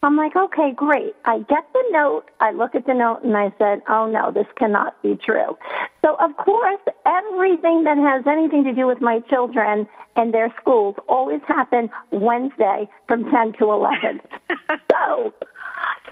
[0.05, 1.15] I'm like, okay, great.
[1.25, 2.25] I get the note.
[2.39, 5.57] I look at the note and I said, oh no, this cannot be true.
[6.03, 10.93] So of course, everything that has anything to do with my children and their schools
[11.09, 14.21] always happen Wednesday from 10 to 11.
[14.91, 15.33] so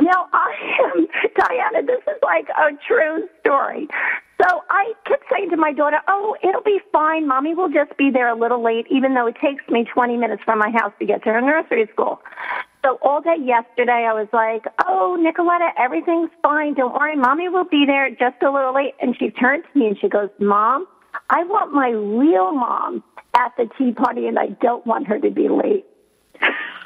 [0.01, 3.88] now I am, Diana, this is like a true story.
[4.43, 7.27] So I kept saying to my daughter, Oh, it'll be fine.
[7.27, 10.43] Mommy will just be there a little late, even though it takes me 20 minutes
[10.43, 12.19] from my house to get to her nursery school.
[12.84, 16.73] So all day yesterday, I was like, Oh, Nicoletta, everything's fine.
[16.73, 17.15] Don't worry.
[17.15, 18.95] Mommy will be there just a little late.
[19.01, 20.88] And she turned to me and she goes, Mom,
[21.29, 23.03] I want my real mom
[23.36, 25.86] at the tea party and I don't want her to be late.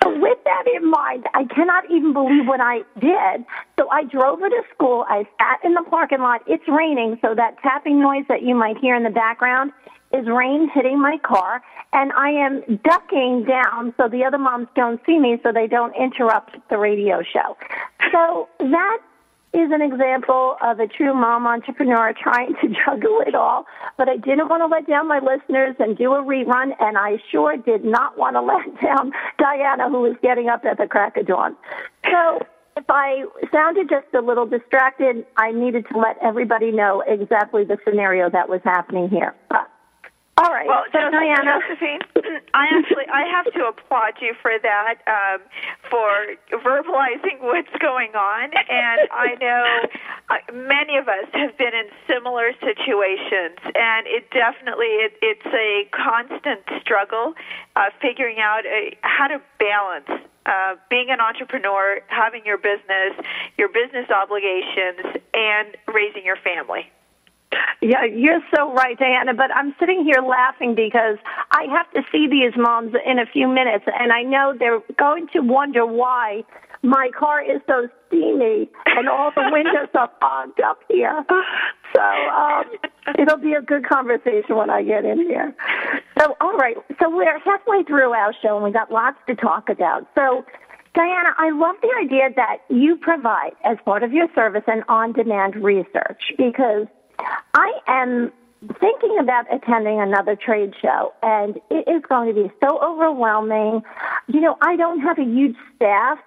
[0.03, 3.45] So with that in mind, I cannot even believe what I did.
[3.79, 5.05] So I drove her to school.
[5.07, 6.41] I sat in the parking lot.
[6.47, 9.71] It's raining, so that tapping noise that you might hear in the background
[10.13, 11.61] is rain hitting my car.
[11.93, 15.95] And I am ducking down so the other moms don't see me so they don't
[15.95, 17.57] interrupt the radio show.
[18.11, 18.99] So that
[19.53, 23.65] is an example of a true mom entrepreneur trying to juggle it all.
[23.97, 27.17] But I didn't want to let down my listeners and do a rerun, and I
[27.31, 31.17] sure did not want to let down Diana, who was getting up at the crack
[31.17, 31.55] of dawn.
[32.05, 32.39] So
[32.75, 37.77] if I sounded just a little distracted, I needed to let everybody know exactly the
[37.83, 39.33] scenario that was happening here.
[39.49, 39.67] But
[40.37, 40.67] all right.
[40.67, 41.99] Well, so Diana, Josephine,
[42.53, 45.41] I actually I have to applaud you for that, um,
[45.89, 49.65] for verbalizing what's going on, and I know
[50.29, 55.89] uh, many of us have been in similar situations, and it definitely it, it's a
[55.89, 57.33] constant struggle,
[57.75, 63.17] uh, figuring out a, how to balance uh, being an entrepreneur, having your business,
[63.57, 66.91] your business obligations, and raising your family.
[67.81, 69.33] Yeah, you're so right, Diana.
[69.33, 71.17] But I'm sitting here laughing because
[71.51, 75.27] I have to see these moms in a few minutes, and I know they're going
[75.33, 76.43] to wonder why
[76.83, 81.25] my car is so steamy and all the windows are fogged up here.
[81.95, 82.65] So um,
[83.17, 85.55] it'll be a good conversation when I get in here.
[86.19, 86.75] So, all right.
[87.01, 90.07] So we're halfway through our show, and we got lots to talk about.
[90.15, 90.45] So.
[90.95, 95.55] Diana, I love the idea that you provide as part of your service an on-demand
[95.55, 96.87] research because
[97.53, 98.31] I am
[98.79, 103.81] thinking about attending another trade show, and it is going to be so overwhelming.
[104.27, 106.19] You know, I don't have a huge staff,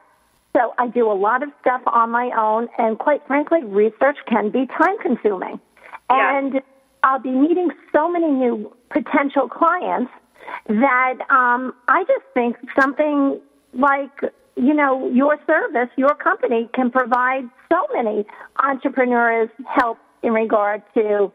[0.57, 4.51] so I do a lot of stuff on my own, and quite frankly, research can
[4.51, 5.61] be time consuming.
[6.11, 6.39] Yeah.
[6.39, 6.61] And
[7.03, 10.11] I'll be meeting so many new potential clients
[10.69, 13.41] that um, I just think something
[13.73, 14.11] like
[14.57, 18.27] you know your service, your company can provide so many
[18.63, 21.33] entrepreneurs help in regard to,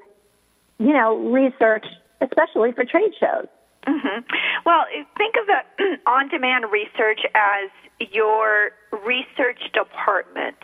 [0.79, 1.85] you know, research,
[2.21, 3.47] especially for trade shows.
[3.87, 4.21] Mm-hmm.
[4.65, 4.85] Well,
[5.17, 7.69] think of the on-demand research as
[8.11, 8.71] your
[9.05, 10.57] research department.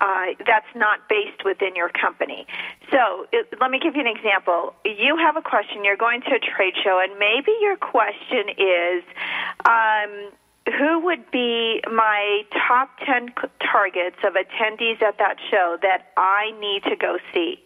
[0.00, 2.46] Uh, that's not based within your company.
[2.90, 4.74] So it, let me give you an example.
[4.84, 9.04] You have a question, you're going to a trade show, and maybe your question is,
[9.64, 10.30] um,
[10.66, 16.84] who would be my top 10 targets of attendees at that show that I need
[16.84, 17.60] to go see?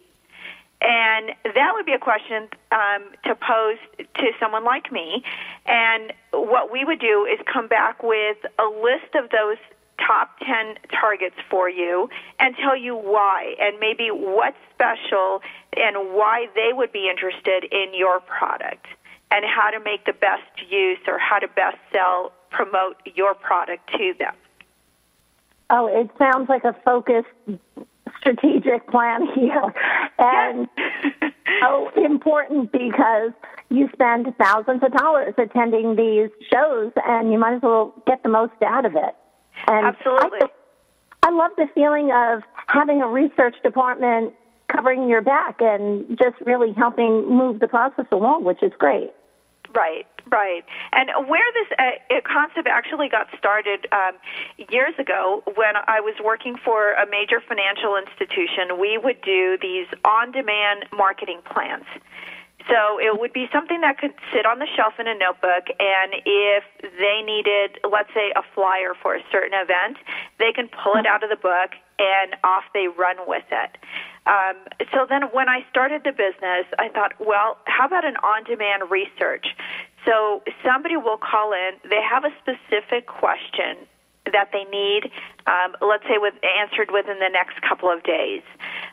[0.81, 5.23] And that would be a question um, to pose to someone like me.
[5.65, 9.57] And what we would do is come back with a list of those
[9.99, 15.41] top 10 targets for you and tell you why and maybe what's special
[15.75, 18.87] and why they would be interested in your product
[19.31, 23.89] and how to make the best use or how to best sell, promote your product
[23.91, 24.35] to them.
[25.69, 27.27] Oh, it sounds like a focused
[28.19, 29.73] strategic plan here.
[30.17, 31.33] And yes.
[31.61, 33.31] so important because
[33.69, 38.29] you spend thousands of dollars attending these shows and you might as well get the
[38.29, 39.15] most out of it.
[39.67, 40.39] And Absolutely.
[40.41, 44.33] I, I love the feeling of having a research department
[44.69, 49.11] covering your back and just really helping move the process along, which is great.
[49.73, 50.63] Right, right.
[50.93, 54.17] And where this uh, concept actually got started um,
[54.69, 59.85] years ago, when I was working for a major financial institution, we would do these
[60.03, 61.85] on demand marketing plans.
[62.69, 66.13] So it would be something that could sit on the shelf in a notebook, and
[66.25, 66.63] if
[67.01, 69.97] they needed, let's say, a flyer for a certain event,
[70.37, 73.77] they can pull it out of the book and off they run with it.
[74.27, 74.55] Um,
[74.93, 78.91] so then when I started the business, I thought, well, how about an on demand
[78.91, 79.47] research?
[80.05, 83.89] So somebody will call in, they have a specific question
[84.31, 85.11] that they need,
[85.47, 88.41] um, let's say, with answered within the next couple of days.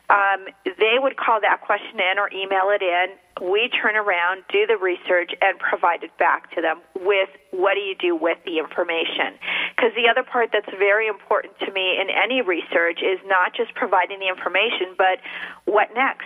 [0.09, 3.17] Um, they would call that question in or email it in.
[3.43, 7.81] We turn around, do the research, and provide it back to them with what do
[7.81, 9.37] you do with the information.
[9.75, 13.75] Because the other part that's very important to me in any research is not just
[13.75, 15.19] providing the information, but
[15.65, 16.25] what next?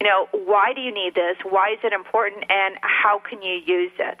[0.00, 1.36] You know, why do you need this?
[1.48, 2.44] Why is it important?
[2.50, 4.18] And how can you use it?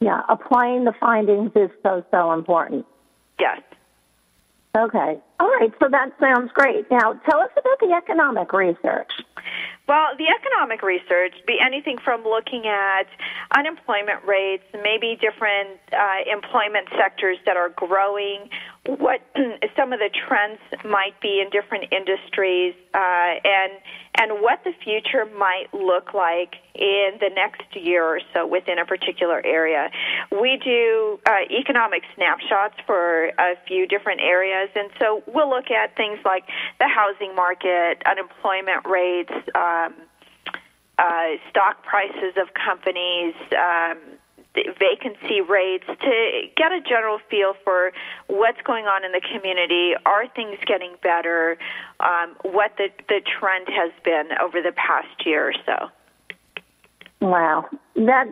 [0.00, 2.84] Yeah, applying the findings is so, so important.
[3.42, 3.60] Yes.
[4.76, 5.18] Okay.
[5.42, 5.72] All right.
[5.80, 6.88] So that sounds great.
[6.88, 9.10] Now, tell us about the economic research.
[9.88, 13.08] Well, the economic research be anything from looking at
[13.56, 18.48] unemployment rates, maybe different uh, employment sectors that are growing,
[18.86, 19.20] what
[19.76, 23.72] some of the trends might be in different industries, uh, and
[24.14, 28.84] and what the future might look like in the next year or so within a
[28.84, 29.90] particular area.
[30.30, 35.96] We do uh, economic snapshots for a few different areas, and so we'll look at
[35.96, 36.44] things like
[36.78, 39.32] the housing market, unemployment rates.
[39.54, 39.94] Um,
[40.98, 43.98] uh, stock prices of companies, um,
[44.54, 47.92] vacancy rates to get a general feel for
[48.26, 49.92] what's going on in the community.
[50.04, 51.56] Are things getting better?
[52.00, 55.88] Um, what the, the trend has been over the past year or so.
[57.20, 58.26] Wow, that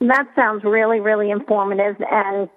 [0.00, 2.48] that sounds really really informative and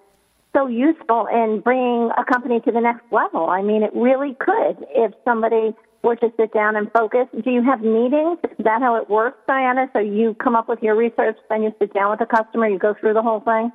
[0.58, 3.50] so useful in bringing a company to the next level.
[3.50, 7.28] I mean, it really could if somebody were to sit down and focus.
[7.44, 8.40] Do you have meetings?
[8.44, 9.90] Is that how it works, Diana?
[9.94, 12.80] So you come up with your research, then you sit down with the customer, you
[12.80, 13.72] go through the whole thing?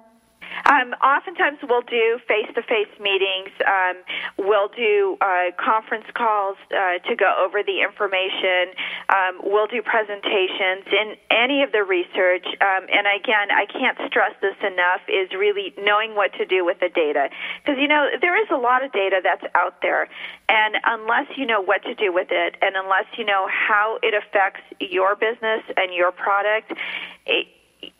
[0.66, 3.50] Um, oftentimes, we'll do face-to-face meetings.
[3.66, 3.96] Um,
[4.38, 8.74] we'll do uh, conference calls uh, to go over the information.
[9.08, 12.46] Um, we'll do presentations in any of the research.
[12.60, 16.80] Um, and again, I can't stress this enough: is really knowing what to do with
[16.80, 17.28] the data,
[17.64, 20.08] because you know there is a lot of data that's out there,
[20.48, 24.14] and unless you know what to do with it, and unless you know how it
[24.14, 26.72] affects your business and your product.
[27.26, 27.46] It,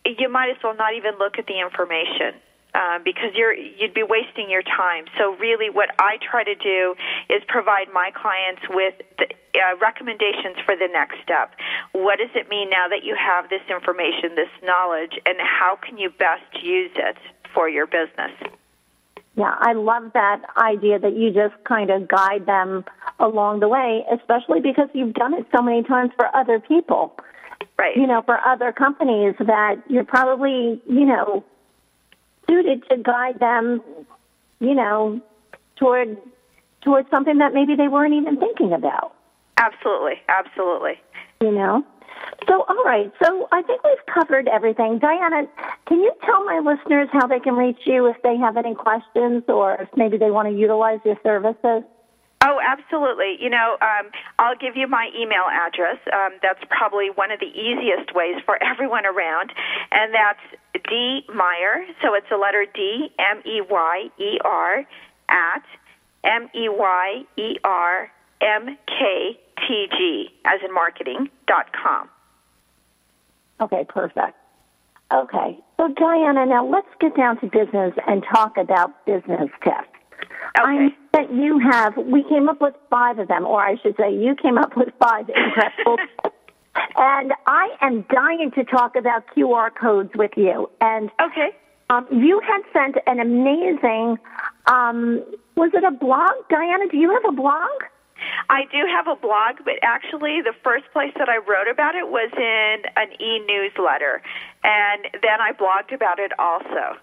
[0.05, 2.41] you might as well not even look at the information.
[2.75, 5.05] Uh, because you're you'd be wasting your time.
[5.19, 6.95] So really, what I try to do
[7.29, 11.53] is provide my clients with the, uh, recommendations for the next step.
[11.93, 15.99] What does it mean now that you have this information, this knowledge, and how can
[15.99, 17.19] you best use it
[17.53, 18.33] for your business?
[19.37, 22.85] Yeah, I love that idea that you just kind of guide them
[23.19, 27.17] along the way, especially because you've done it so many times for other people.
[27.83, 27.97] Right.
[27.97, 31.43] You know, for other companies that you're probably, you know,
[32.49, 33.83] suited to guide them,
[34.61, 35.21] you know,
[35.75, 36.17] toward
[36.83, 39.17] toward something that maybe they weren't even thinking about.
[39.57, 40.93] Absolutely, absolutely.
[41.41, 41.85] You know.
[42.47, 43.11] So, all right.
[43.21, 45.01] So, I think we've covered everything.
[45.01, 45.49] Diana,
[45.89, 49.43] can you tell my listeners how they can reach you if they have any questions
[49.49, 51.83] or if maybe they want to utilize your services?
[52.45, 53.37] Oh, absolutely.
[53.39, 55.99] You know, um, I'll give you my email address.
[56.13, 59.53] Um, that's probably one of the easiest ways for everyone around,
[59.93, 60.41] and that's
[60.89, 61.87] D Meyer.
[62.03, 64.85] So it's the letter D M E Y E R
[65.29, 65.63] at
[66.25, 69.39] M E Y E R M K
[69.69, 72.09] T G as in marketing dot com.
[73.61, 74.37] Okay, perfect.
[75.13, 80.02] Okay, so Diana, now let's get down to business and talk about business tips.
[80.59, 80.69] Okay.
[80.69, 84.15] I that you have, we came up with five of them, or I should say,
[84.15, 85.99] you came up with five incredible.
[86.97, 90.71] and I am dying to talk about QR codes with you.
[90.81, 91.51] And okay.
[91.91, 94.19] Um, you had sent an amazing
[94.67, 95.23] um,
[95.57, 96.33] was it a blog?
[96.49, 97.69] Diana, do you have a blog?
[98.49, 102.09] I do have a blog, but actually, the first place that I wrote about it
[102.09, 104.23] was in an e newsletter,
[104.63, 106.99] and then I blogged about it also.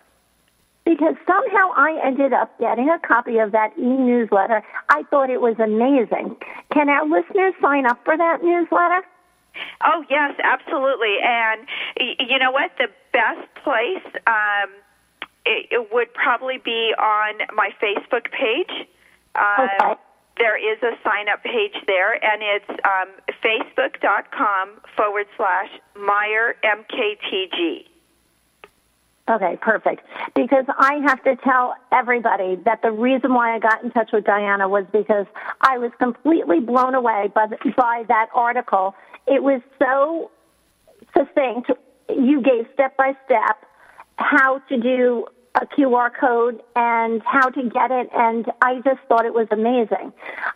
[0.90, 4.64] Because somehow I ended up getting a copy of that e newsletter.
[4.90, 6.36] I thought it was amazing.
[6.74, 9.06] Can our listeners sign up for that newsletter?
[9.84, 11.18] Oh, yes, absolutely.
[11.24, 11.68] And
[12.00, 12.72] you know what?
[12.80, 14.70] The best place um,
[15.46, 18.88] it, it would probably be on my Facebook page.
[19.36, 20.02] Uh, okay
[20.40, 23.10] there is a sign up page there, and it's um,
[23.44, 27.86] facebook.com forward slash Meyer MKTG.
[29.30, 30.04] Okay, perfect.
[30.36, 34.26] Because I have to tell everybody that the reason why I got in touch with
[34.26, 35.28] Diana was because
[35.62, 38.96] I was completely blown away by, the, by that article.
[39.28, 40.32] It was so
[41.16, 41.70] succinct.
[42.10, 43.64] You gave step by step
[44.16, 49.26] how to do a QR code and how to get it, and I just thought
[49.26, 50.14] it was amazing.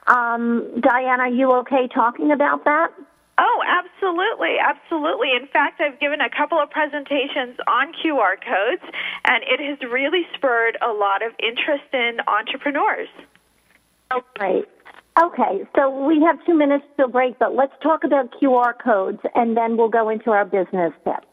[0.08, 2.90] Um, Diana, are you okay talking about that?
[3.38, 5.30] Oh, absolutely, absolutely.
[5.34, 8.84] In fact, I've given a couple of presentations on QR codes,
[9.26, 13.10] and it has really spurred a lot of interest in entrepreneurs.
[14.12, 14.66] Oh, great.
[15.22, 19.58] Okay, so we have two minutes to break, but let's talk about QR codes, and
[19.58, 21.28] then we'll go into our business tips.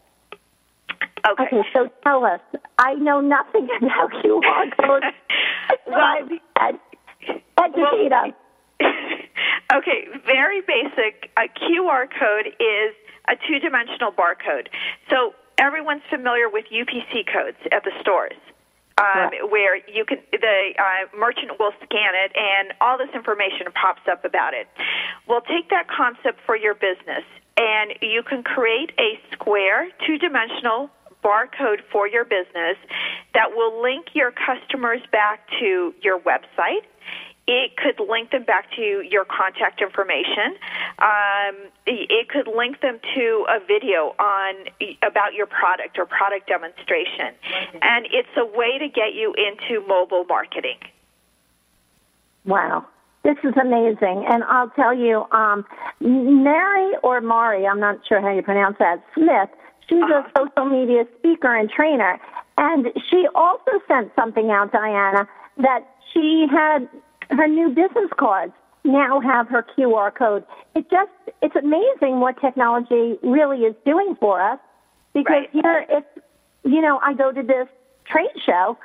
[1.29, 1.43] Okay.
[1.45, 2.41] Okay, so tell us.
[2.79, 5.07] I know nothing about QR codes.
[5.87, 6.17] well,
[7.59, 8.33] educate well, us.
[9.73, 11.31] Okay, very basic.
[11.37, 12.95] A QR code is
[13.29, 14.69] a two-dimensional barcode.
[15.09, 18.35] So everyone's familiar with UPC codes at the stores.
[18.99, 24.03] Um, where you can the uh, merchant will scan it and all this information pops
[24.11, 24.69] up about it.
[25.27, 27.25] Well, take that concept for your business
[27.57, 30.91] and you can create a square two-dimensional
[31.25, 32.77] barcode for your business
[33.35, 36.85] that will link your customers back to your website.
[37.51, 40.55] It could link them back to your contact information.
[41.01, 44.55] Um, it could link them to a video on
[45.03, 47.35] about your product or product demonstration,
[47.83, 50.79] and it's a way to get you into mobile marketing.
[52.45, 52.87] Wow,
[53.25, 54.27] this is amazing.
[54.29, 55.65] And I'll tell you, um,
[55.99, 59.51] Mary or Mari, I'm not sure how you pronounce that, Smith
[59.91, 62.21] She's a social media speaker and trainer.
[62.57, 65.29] And she also sent something out, Diana,
[65.59, 65.81] that
[66.13, 66.89] she had
[67.31, 68.53] her new business cards
[68.85, 70.45] now have her QR code.
[70.75, 71.11] It just,
[71.43, 74.59] it's amazing what technology really is doing for us.
[75.13, 75.51] Because right.
[75.53, 76.05] here, if,
[76.65, 77.69] you know, I go to this
[78.05, 78.79] trade show,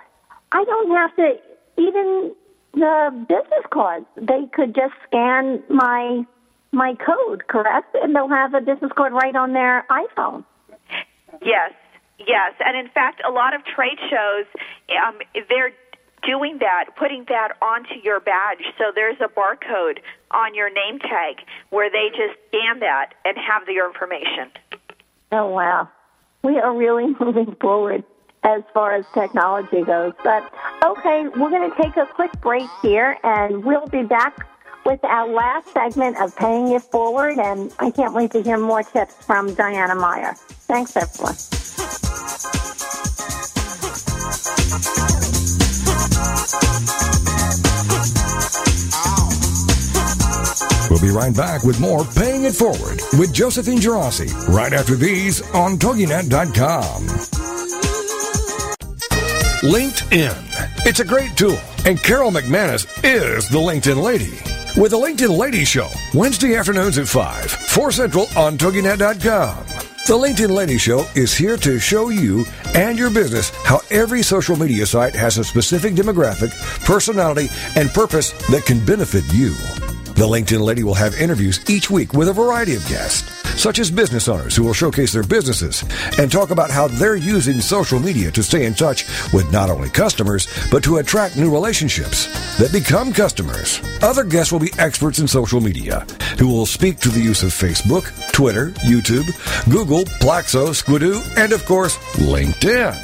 [0.52, 1.38] I don't have to,
[1.78, 2.36] even
[2.74, 6.26] the business cards, they could just scan my,
[6.72, 7.96] my code, correct?
[8.02, 10.44] And they'll have a business card right on their iPhone.
[11.42, 11.74] Yes,
[12.20, 14.46] yes, and in fact, a lot of trade shows,
[15.06, 15.20] um,
[15.50, 15.72] they're
[16.26, 18.64] doing that, putting that onto your badge.
[18.78, 20.00] So there's a barcode
[20.32, 21.38] on your name tag
[21.70, 24.52] where they just scan that and have your information.
[25.32, 25.90] Oh wow,
[26.44, 28.04] we are really moving forward
[28.44, 30.14] as far as technology goes.
[30.24, 30.44] But
[30.84, 34.48] okay, we're going to take a quick break here, and we'll be back
[34.86, 37.40] with our last segment of Paying It Forward.
[37.40, 40.36] And I can't wait to hear more tips from Diana Meyer.
[40.68, 41.36] Thanks, everyone.
[50.90, 55.42] We'll be right back with more Paying It Forward with Josephine Girassi right after these
[55.52, 57.08] on TogiNet.com.
[59.66, 60.86] LinkedIn.
[60.86, 64.38] It's a great tool, and Carol McManus is the LinkedIn lady.
[64.80, 69.66] With the LinkedIn Lady Show, Wednesday afternoons at 5, 4 Central on TogiNet.com.
[70.08, 72.46] The LinkedIn Lady Show is here to show you
[72.76, 76.52] and your business how every social media site has a specific demographic,
[76.86, 79.56] personality, and purpose that can benefit you.
[80.16, 83.30] The LinkedIn Lady will have interviews each week with a variety of guests,
[83.62, 85.84] such as business owners who will showcase their businesses
[86.18, 89.04] and talk about how they're using social media to stay in touch
[89.34, 93.82] with not only customers, but to attract new relationships that become customers.
[94.02, 96.08] Other guests will be experts in social media
[96.40, 99.28] who will speak to the use of Facebook, Twitter, YouTube,
[99.70, 102.96] Google, Plaxo, Squidoo, and of course, LinkedIn.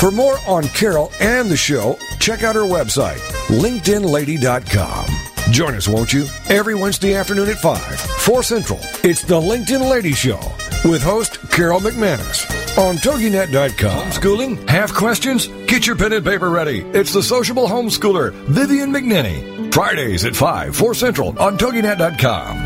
[0.00, 5.25] For more on Carol and the show, check out her website, LinkedInLady.com.
[5.50, 6.26] Join us, won't you?
[6.48, 8.78] Every Wednesday afternoon at 5, 4 Central.
[9.02, 10.40] It's the LinkedIn Lady Show
[10.84, 12.46] with host Carol McManus
[12.78, 14.10] on TogiNet.com.
[14.10, 14.68] Homeschooling?
[14.68, 15.46] Have questions?
[15.66, 16.80] Get your pen and paper ready.
[16.80, 19.72] It's the sociable homeschooler, Vivian McNinney.
[19.72, 22.65] Fridays at 5, 4 Central on TogiNet.com.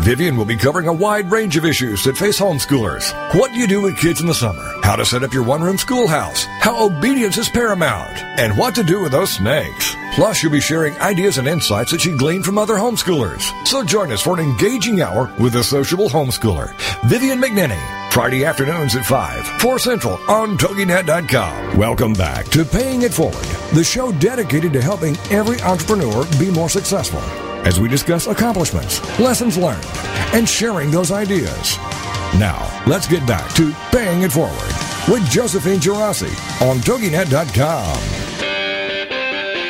[0.00, 3.12] Vivian will be covering a wide range of issues that face homeschoolers.
[3.34, 4.64] What do you do with kids in the summer?
[4.82, 6.44] How to set up your one room schoolhouse?
[6.60, 8.16] How obedience is paramount?
[8.38, 9.96] And what to do with those snakes?
[10.14, 13.52] Plus, you'll be sharing ideas and insights that she gleaned from other homeschoolers.
[13.66, 16.74] So join us for an engaging hour with the sociable homeschooler,
[17.08, 18.12] Vivian McNinney.
[18.12, 21.76] Friday afternoons at 5, 4 Central on TogiNet.com.
[21.76, 23.44] Welcome back to Paying It Forward,
[23.74, 27.20] the show dedicated to helping every entrepreneur be more successful
[27.66, 29.86] as we discuss accomplishments, lessons learned,
[30.34, 31.76] and sharing those ideas.
[32.38, 34.72] Now, let's get back to Paying It Forward
[35.08, 36.30] with Josephine Girassi
[36.60, 38.18] on TogiNet.com.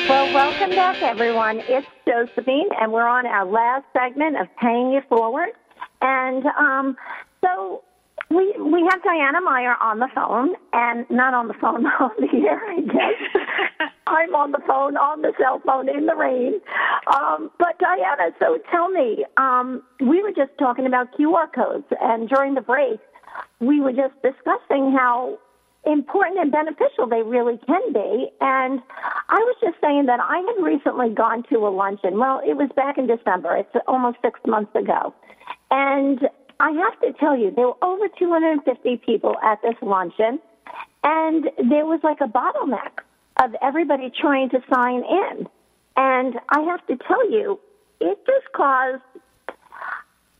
[0.08, 1.60] Well, welcome back, everyone.
[1.68, 5.50] It's Josephine, and we're on our last segment of Paying It Forward.
[6.00, 6.96] And um,
[7.44, 7.82] so
[8.30, 12.48] we we have Diana Meyer on the phone, and not on the phone on the
[12.48, 13.90] air, I guess.
[14.08, 16.60] I'm on the phone, on the cell phone, in the rain.
[17.12, 22.28] Um, but Diana, so tell me, um, we were just talking about QR codes, and
[22.28, 23.00] during the break,
[23.60, 25.38] we were just discussing how
[25.84, 28.28] important and beneficial they really can be.
[28.40, 28.80] And
[29.28, 32.18] I was just saying that I had recently gone to a luncheon.
[32.18, 33.56] Well, it was back in December.
[33.56, 35.14] It's almost six months ago.
[35.70, 36.20] And
[36.60, 40.40] I have to tell you, there were over 250 people at this luncheon,
[41.04, 43.04] and there was like a bottleneck
[43.42, 45.46] of everybody trying to sign in.
[45.96, 47.58] And I have to tell you,
[48.00, 49.02] it just caused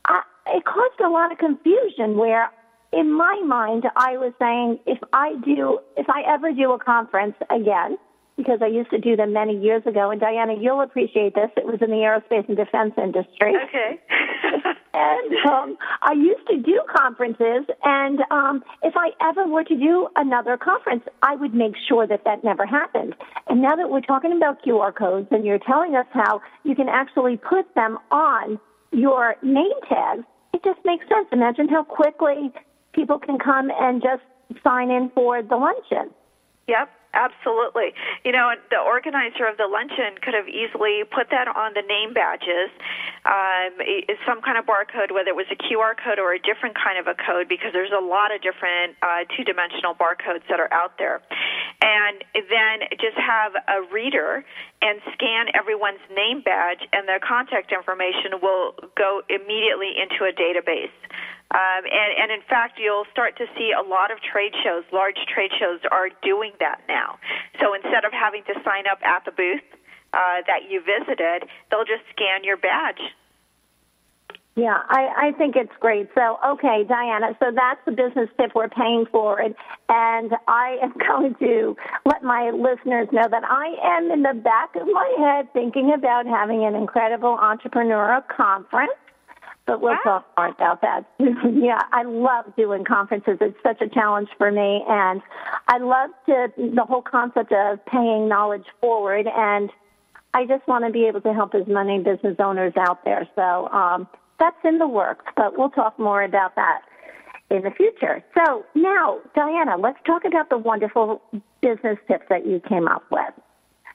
[0.05, 2.49] I, it caused a lot of confusion where
[2.91, 7.35] in my mind I was saying if I do if I ever do a conference
[7.49, 7.97] again
[8.37, 11.65] because I used to do them many years ago and Diana you'll appreciate this it
[11.65, 13.99] was in the aerospace and defense industry Okay.
[14.93, 20.07] and um, I used to do conferences, and um, if I ever were to do
[20.15, 23.15] another conference, I would make sure that that never happened.
[23.47, 26.89] And now that we're talking about QR codes, and you're telling us how you can
[26.89, 28.59] actually put them on
[28.91, 30.23] your name tags,
[30.53, 31.27] it just makes sense.
[31.31, 32.51] Imagine how quickly
[32.93, 34.23] people can come and just
[34.63, 36.11] sign in for the luncheon.
[36.67, 37.93] Yep, absolutely.
[38.23, 42.13] You know, the organizer of the luncheon could have easily put that on the name
[42.13, 42.69] badges,
[43.25, 43.77] um,
[44.25, 47.07] some kind of barcode, whether it was a QR code or a different kind of
[47.07, 51.21] a code, because there's a lot of different uh, two-dimensional barcodes that are out there.
[51.81, 54.43] And then just have a reader
[54.81, 60.93] and scan everyone's name badge, and their contact information will go immediately into a database.
[61.51, 65.17] Um, and, and in fact, you'll start to see a lot of trade shows, large
[65.33, 67.17] trade shows, are doing that now.
[67.59, 69.65] So instead of having to sign up at the booth
[70.13, 73.01] uh, that you visited, they'll just scan your badge.
[74.55, 76.09] Yeah, I, I think it's great.
[76.13, 79.55] So, okay, Diana, so that's the business tip we're paying for it.
[79.87, 84.75] And I am going to let my listeners know that I am in the back
[84.75, 88.91] of my head thinking about having an incredible entrepreneurial conference.
[89.69, 89.99] But we'll Wow.
[90.03, 91.05] talk more about that.
[91.19, 93.37] yeah, I love doing conferences.
[93.39, 94.83] It's such a challenge for me.
[94.89, 95.21] And
[95.67, 99.27] I love to, the whole concept of paying knowledge forward.
[99.27, 99.69] And
[100.33, 103.29] I just want to be able to help as many business owners out there.
[103.35, 104.07] So um,
[104.39, 106.81] that's in the works, but we'll talk more about that
[107.51, 108.23] in the future.
[108.35, 111.21] So now, Diana, let's talk about the wonderful
[111.61, 113.33] business tips that you came up with.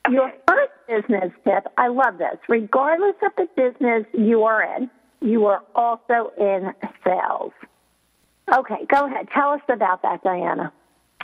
[0.08, 2.38] Your first business tip, I love this.
[2.48, 4.88] Regardless of the business you are in,
[5.24, 6.72] you are also in
[7.02, 7.52] sales.
[8.52, 9.28] Okay, go ahead.
[9.32, 10.70] Tell us about that, Diana.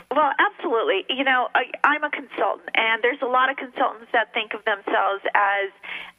[0.09, 1.05] Well, absolutely.
[1.07, 4.65] You know, I, I'm a consultant, and there's a lot of consultants that think of
[4.65, 5.69] themselves as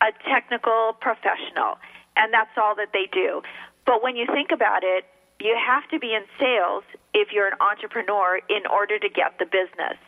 [0.01, 1.77] a technical professional,
[2.17, 3.43] and that's all that they do.
[3.85, 5.05] But when you think about it,
[5.41, 9.45] you have to be in sales if you're an entrepreneur in order to get the
[9.45, 9.99] business.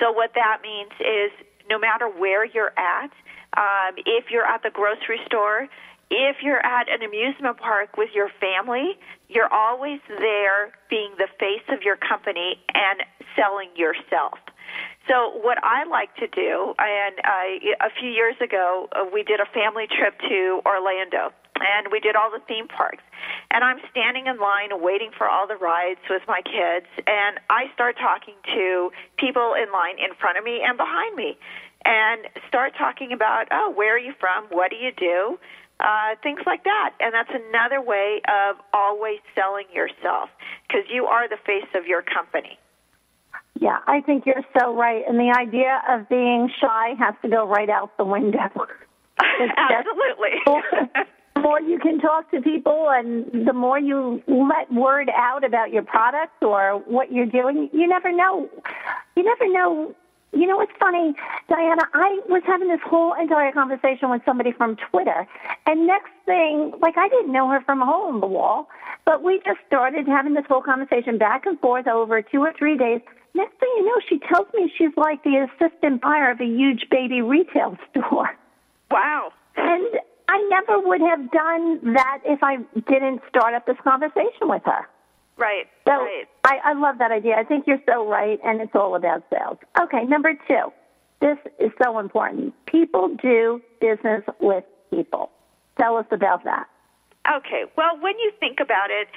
[0.00, 1.30] So what that means is
[1.68, 3.12] no matter where you're at,
[3.56, 5.68] um, if you're at the grocery store,
[6.10, 8.98] if you're at an amusement park with your family,
[9.28, 13.02] you're always there being the face of your company and
[13.36, 14.38] selling yourself.
[15.08, 19.40] So what I like to do, and I, a few years ago, uh, we did
[19.40, 23.02] a family trip to Orlando, and we did all the theme parks.
[23.50, 27.70] And I'm standing in line waiting for all the rides with my kids, and I
[27.74, 31.38] start talking to people in line in front of me and behind me,
[31.84, 34.44] and start talking about, oh, where are you from?
[34.50, 35.38] What do you do?
[35.80, 36.90] Uh, things like that.
[37.00, 40.28] And that's another way of always selling yourself.
[40.68, 42.58] because you are the face of your company.
[43.58, 45.02] Yeah, I think you're so right.
[45.06, 48.38] And the idea of being shy has to go right out the window.
[49.18, 50.40] Absolutely.
[51.34, 55.72] the more you can talk to people and the more you let word out about
[55.72, 58.48] your product or what you're doing, you never know.
[59.16, 59.94] You never know.
[60.32, 61.14] You know what's funny,
[61.48, 61.82] Diana?
[61.92, 65.26] I was having this whole entire conversation with somebody from Twitter,
[65.66, 68.68] and next thing, like I didn't know her from a hole in the wall,
[69.04, 72.76] but we just started having this whole conversation back and forth over two or three
[72.76, 73.00] days.
[73.34, 76.86] Next thing you know, she tells me she's like the assistant buyer of a huge
[76.90, 78.30] baby retail store.
[78.90, 79.32] Wow.
[79.56, 82.58] And I never would have done that if I
[82.88, 84.88] didn't start up this conversation with her.
[85.40, 85.66] Right.
[85.86, 86.28] So right.
[86.44, 87.34] I, I love that idea.
[87.36, 89.56] I think you're so right, and it's all about sales.
[89.80, 90.72] Okay, number two.
[91.20, 92.54] This is so important.
[92.66, 95.30] People do business with people.
[95.78, 96.66] Tell us about that.
[97.26, 97.64] Okay.
[97.76, 99.08] Well, when you think about it,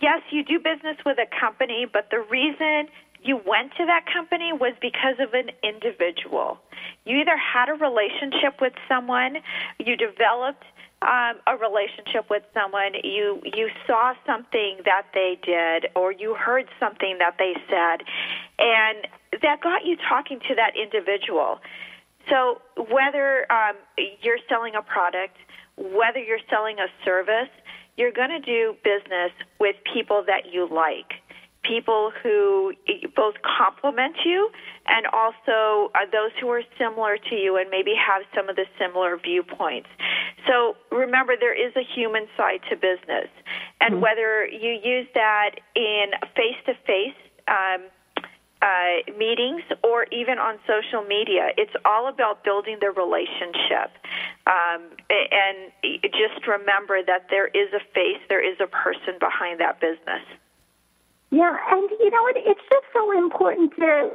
[0.00, 2.88] yes, you do business with a company, but the reason
[3.22, 6.58] you went to that company was because of an individual.
[7.04, 9.38] You either had a relationship with someone,
[9.78, 10.64] you developed
[11.02, 16.66] um, a relationship with someone, you you saw something that they did, or you heard
[16.78, 18.04] something that they said,
[18.58, 19.06] and
[19.42, 21.60] that got you talking to that individual.
[22.28, 23.76] So whether um,
[24.20, 25.36] you're selling a product,
[25.76, 27.48] whether you're selling a service,
[27.96, 31.14] you're going to do business with people that you like
[31.62, 32.72] people who
[33.14, 34.50] both complement you
[34.86, 38.64] and also are those who are similar to you and maybe have some of the
[38.78, 39.88] similar viewpoints.
[40.48, 43.28] So remember, there is a human side to business.
[43.80, 44.02] And mm-hmm.
[44.02, 47.14] whether you use that in face to face,
[49.20, 51.52] meetings or even on social media.
[51.56, 53.92] It's all about building the relationship.
[54.46, 55.70] Um, and
[56.02, 60.24] just remember that there is a face, there is a person behind that business.
[61.30, 64.10] Yeah, and you know, it, it's just so important to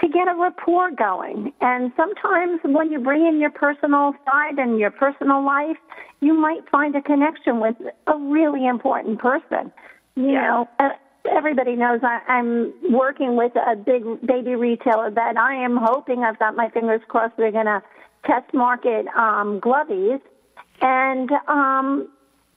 [0.00, 1.52] to get a rapport going.
[1.60, 5.76] And sometimes when you bring in your personal side and your personal life,
[6.20, 7.74] you might find a connection with
[8.06, 9.72] a really important person.
[10.14, 10.42] You yeah.
[10.42, 10.90] know, uh,
[11.30, 16.38] everybody knows I, I'm working with a big baby retailer that I am hoping I've
[16.38, 17.82] got my fingers crossed they're going to
[18.24, 20.20] test market um, Glovies.
[20.80, 22.08] And, um,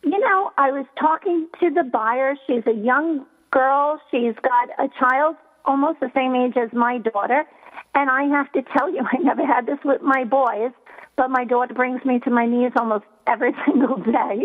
[0.03, 2.35] you know, I was talking to the buyer.
[2.45, 3.99] She's a young girl.
[4.09, 5.35] She's got a child
[5.65, 7.45] almost the same age as my daughter.
[7.93, 10.71] And I have to tell you, I never had this with my boys,
[11.17, 14.43] but my daughter brings me to my knees almost every single day.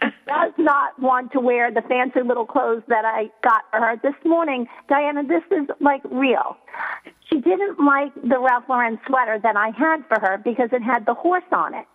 [0.26, 3.96] Does not want to wear the fancy little clothes that I got for her.
[4.02, 6.56] This morning, Diana, this is like real.
[7.30, 11.06] She didn't like the Ralph Lauren sweater that I had for her because it had
[11.06, 11.86] the horse on it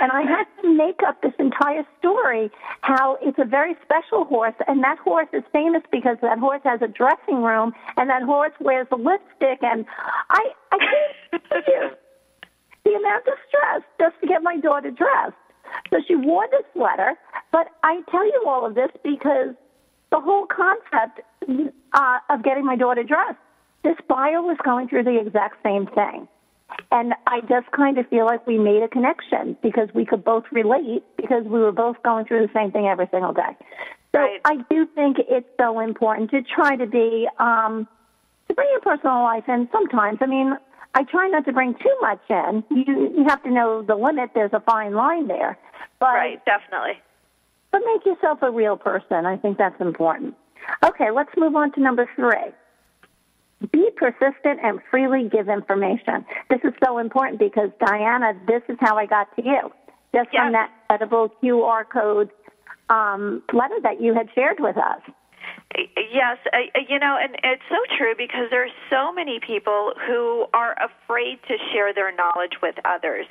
[0.00, 4.54] and I had to make up this entire story how it's a very special horse,
[4.66, 8.52] and that horse is famous because that horse has a dressing room, and that horse
[8.60, 9.84] wears lipstick, and
[10.30, 11.42] I I can't
[12.84, 15.36] the amount of stress just to get my daughter dressed.
[15.90, 17.14] So she wore this sweater,
[17.50, 19.54] but I tell you all of this because
[20.10, 21.20] the whole concept
[21.92, 23.38] uh, of getting my daughter dressed,
[23.82, 26.28] this buyer was going through the exact same thing.
[26.90, 30.44] And I just kind of feel like we made a connection because we could both
[30.52, 33.56] relate because we were both going through the same thing every single day.
[34.14, 34.40] So right.
[34.44, 37.88] I do think it's so important to try to be, um,
[38.48, 40.18] to bring your personal life in sometimes.
[40.20, 40.56] I mean,
[40.94, 42.62] I try not to bring too much in.
[42.70, 44.30] You, you have to know the limit.
[44.34, 45.58] There's a fine line there.
[45.98, 47.00] But, right, definitely.
[47.72, 49.26] But make yourself a real person.
[49.26, 50.36] I think that's important.
[50.84, 52.52] Okay, let's move on to number three.
[53.72, 56.24] Be persistent and freely give information.
[56.50, 59.72] This is so important because, Diana, this is how I got to you.
[60.14, 60.42] Just yes.
[60.42, 62.30] from that edible QR code
[62.90, 65.00] um, letter that you had shared with us.
[65.76, 66.38] Yes,
[66.88, 71.38] you know, and it's so true because there are so many people who are afraid
[71.48, 73.26] to share their knowledge with others.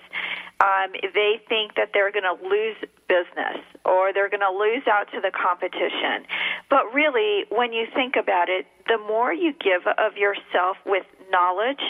[0.60, 2.76] Um, they think that they're going to lose
[3.08, 6.28] business or they're going to lose out to the competition.
[6.70, 11.82] But really, when you think about it, the more you give of yourself with knowledge,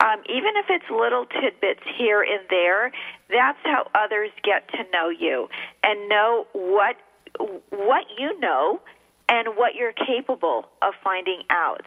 [0.00, 2.90] um, even if it's little tidbits here and there,
[3.30, 5.48] that's how others get to know you
[5.84, 6.96] and know what
[7.70, 8.80] what you know
[9.32, 11.86] and what you're capable of finding out.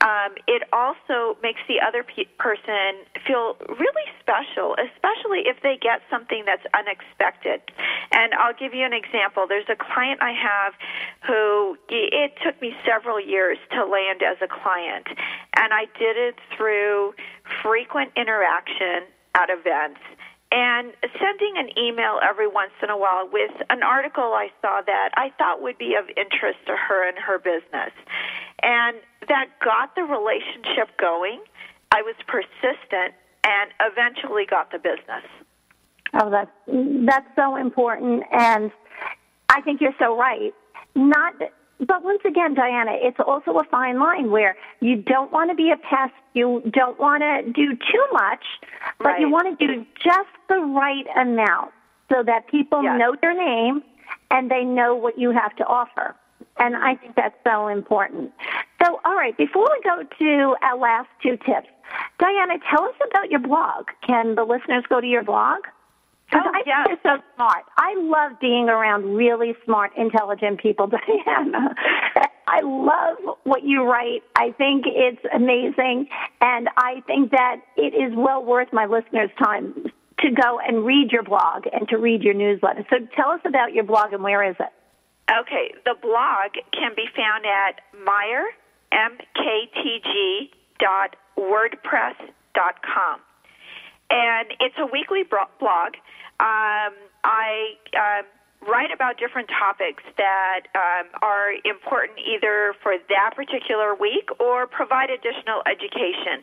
[0.00, 6.00] Um, it also makes the other pe- person feel really special, especially if they get
[6.08, 7.60] something that's unexpected.
[8.12, 9.46] And I'll give you an example.
[9.46, 10.72] There's a client I have
[11.26, 15.08] who it took me several years to land as a client,
[15.56, 17.12] and I did it through
[17.60, 19.02] frequent interaction
[19.34, 20.00] at events
[20.50, 25.10] and sending an email every once in a while with an article I saw that
[25.14, 27.92] I thought would be of interest to her and her business.
[28.62, 28.96] And
[29.28, 31.40] that got the relationship going.
[31.92, 35.24] I was persistent and eventually got the business.
[36.14, 38.70] Oh, that's that's so important, and
[39.50, 40.54] I think you're so right.
[40.94, 41.34] Not,
[41.86, 45.70] but once again, Diana, it's also a fine line where you don't want to be
[45.70, 48.44] a pest, you don't want to do too much,
[48.98, 49.20] but Right.
[49.20, 51.72] you want to do just the right amount
[52.10, 52.98] so that people Yes.
[52.98, 53.82] know your name
[54.30, 56.14] and they know what you have to offer.
[56.58, 58.32] And I think that's so important.
[58.82, 61.68] So, all right, before we go to our last two tips,
[62.18, 63.88] Diana, tell us about your blog.
[64.02, 65.58] Can the listeners go to your blog?
[66.32, 66.86] Oh, I yes.
[66.86, 67.64] think you're so smart.
[67.76, 70.86] I love being around really smart, intelligent people,
[71.26, 71.74] Diana.
[72.46, 74.22] I love what you write.
[74.36, 76.08] I think it's amazing,
[76.40, 79.74] and I think that it is well worth my listeners' time
[80.20, 82.84] to go and read your blog and to read your newsletter.
[82.90, 84.72] So tell us about your blog and where is it?
[85.30, 88.44] Okay, the blog can be found at Meyer,
[88.92, 90.50] M-K-T-G
[90.80, 92.16] dot WordPress
[92.54, 93.20] dot com.
[94.10, 95.94] And it's a weekly blog.
[96.40, 96.94] Um,
[97.24, 98.24] I um,
[98.66, 105.10] write about different topics that um, are important either for that particular week or provide
[105.10, 106.42] additional education.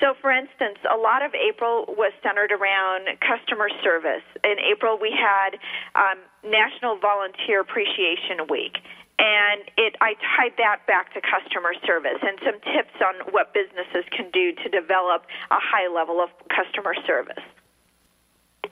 [0.00, 4.26] So, for instance, a lot of April was centered around customer service.
[4.42, 5.58] In April, we had
[5.94, 8.82] um, National Volunteer Appreciation Week.
[9.22, 14.02] And it, I tied that back to customer service and some tips on what businesses
[14.10, 17.42] can do to develop a high level of customer service.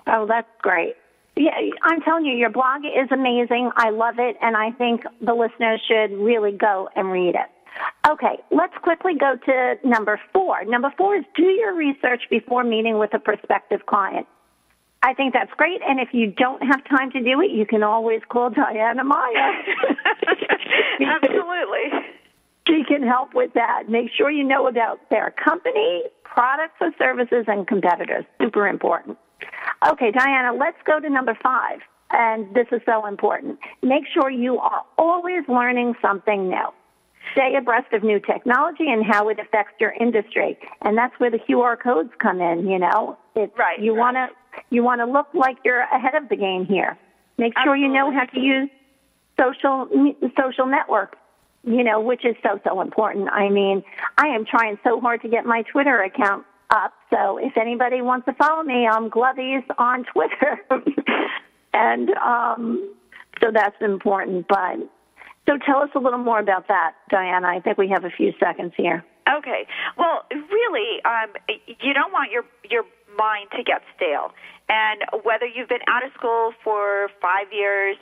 [0.08, 0.96] Oh, that's great.
[1.36, 3.70] Yeah, I'm telling you, your blog is amazing.
[3.76, 8.10] I love it, and I think the listeners should really go and read it.
[8.10, 10.64] Okay, let's quickly go to number four.
[10.64, 14.26] Number four is do your research before meeting with a prospective client.
[15.02, 17.82] I think that's great, and if you don't have time to do it, you can
[17.82, 19.52] always call Diana Meyer.
[21.00, 22.00] Absolutely.
[22.68, 23.84] She can help with that.
[23.88, 28.24] Make sure you know about their company, products or services, and competitors.
[28.40, 29.16] Super important.
[29.88, 31.80] Okay, Diana, let's go to number five.
[32.12, 33.58] And this is so important.
[33.82, 36.66] Make sure you are always learning something new.
[37.32, 40.58] Stay abreast of new technology and how it affects your industry.
[40.82, 43.16] And that's where the QR codes come in, you know.
[43.36, 43.98] It's, Right, You right.
[44.00, 44.28] want to
[44.70, 46.98] you want to look like you're ahead of the game here.
[47.38, 48.68] Make sure you know how to use
[49.38, 49.88] social
[50.36, 51.16] social networks
[51.64, 53.28] you know, which is so, so important.
[53.30, 53.82] I mean,
[54.16, 56.94] I am trying so hard to get my Twitter account up.
[57.10, 60.60] So if anybody wants to follow me, I'm Glovies on Twitter.
[61.74, 62.94] and um,
[63.42, 64.46] so that's important.
[64.48, 64.78] But
[65.48, 67.48] so tell us a little more about that, Diana.
[67.48, 69.04] I think we have a few seconds here.
[69.28, 69.66] Okay.
[69.96, 71.32] Well, really, um,
[71.66, 72.84] you don't want your your
[73.20, 74.32] mind to get stale.
[74.72, 78.00] And whether you've been out of school for five years,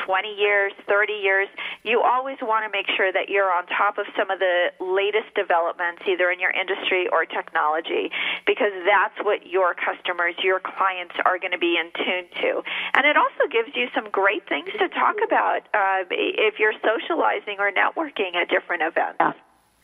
[0.00, 1.48] 20 years, 30 years,
[1.84, 5.28] you always want to make sure that you're on top of some of the latest
[5.36, 8.10] developments, either in your industry or technology,
[8.46, 12.62] because that's what your customers, your clients are going to be in tune to.
[12.96, 17.60] And it also gives you some great things to talk about uh, if you're socializing
[17.60, 19.20] or networking at different events.
[19.20, 19.32] Yeah.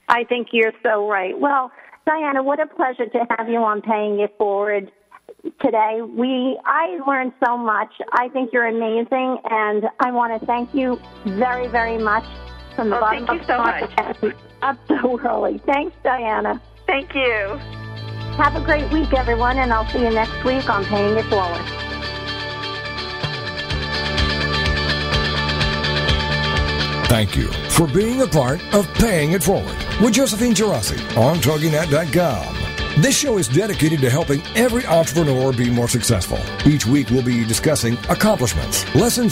[0.08, 1.38] I think you're so right.
[1.38, 1.70] Well,
[2.08, 4.90] Diana, what a pleasure to have you on Paying It Forward
[5.60, 6.00] today.
[6.00, 7.92] We I learned so much.
[8.12, 12.24] I think you're amazing, and I want to thank you very, very much
[12.74, 13.82] from the bottom of my heart.
[13.82, 14.32] Oh, bottom thank of you so much.
[14.32, 14.36] heart.
[14.62, 15.58] Up so early.
[15.66, 16.62] Thanks, Diana.
[16.86, 17.58] Thank you.
[18.38, 21.62] Have a great week, everyone, and I'll see you next week on Paying It Forward.
[27.08, 33.02] Thank you for being a part of Paying It Forward with Josephine Girassi on TogiNet.com.
[33.02, 36.38] This show is dedicated to helping every entrepreneur be more successful.
[36.66, 39.26] Each week we'll be discussing accomplishments, lessons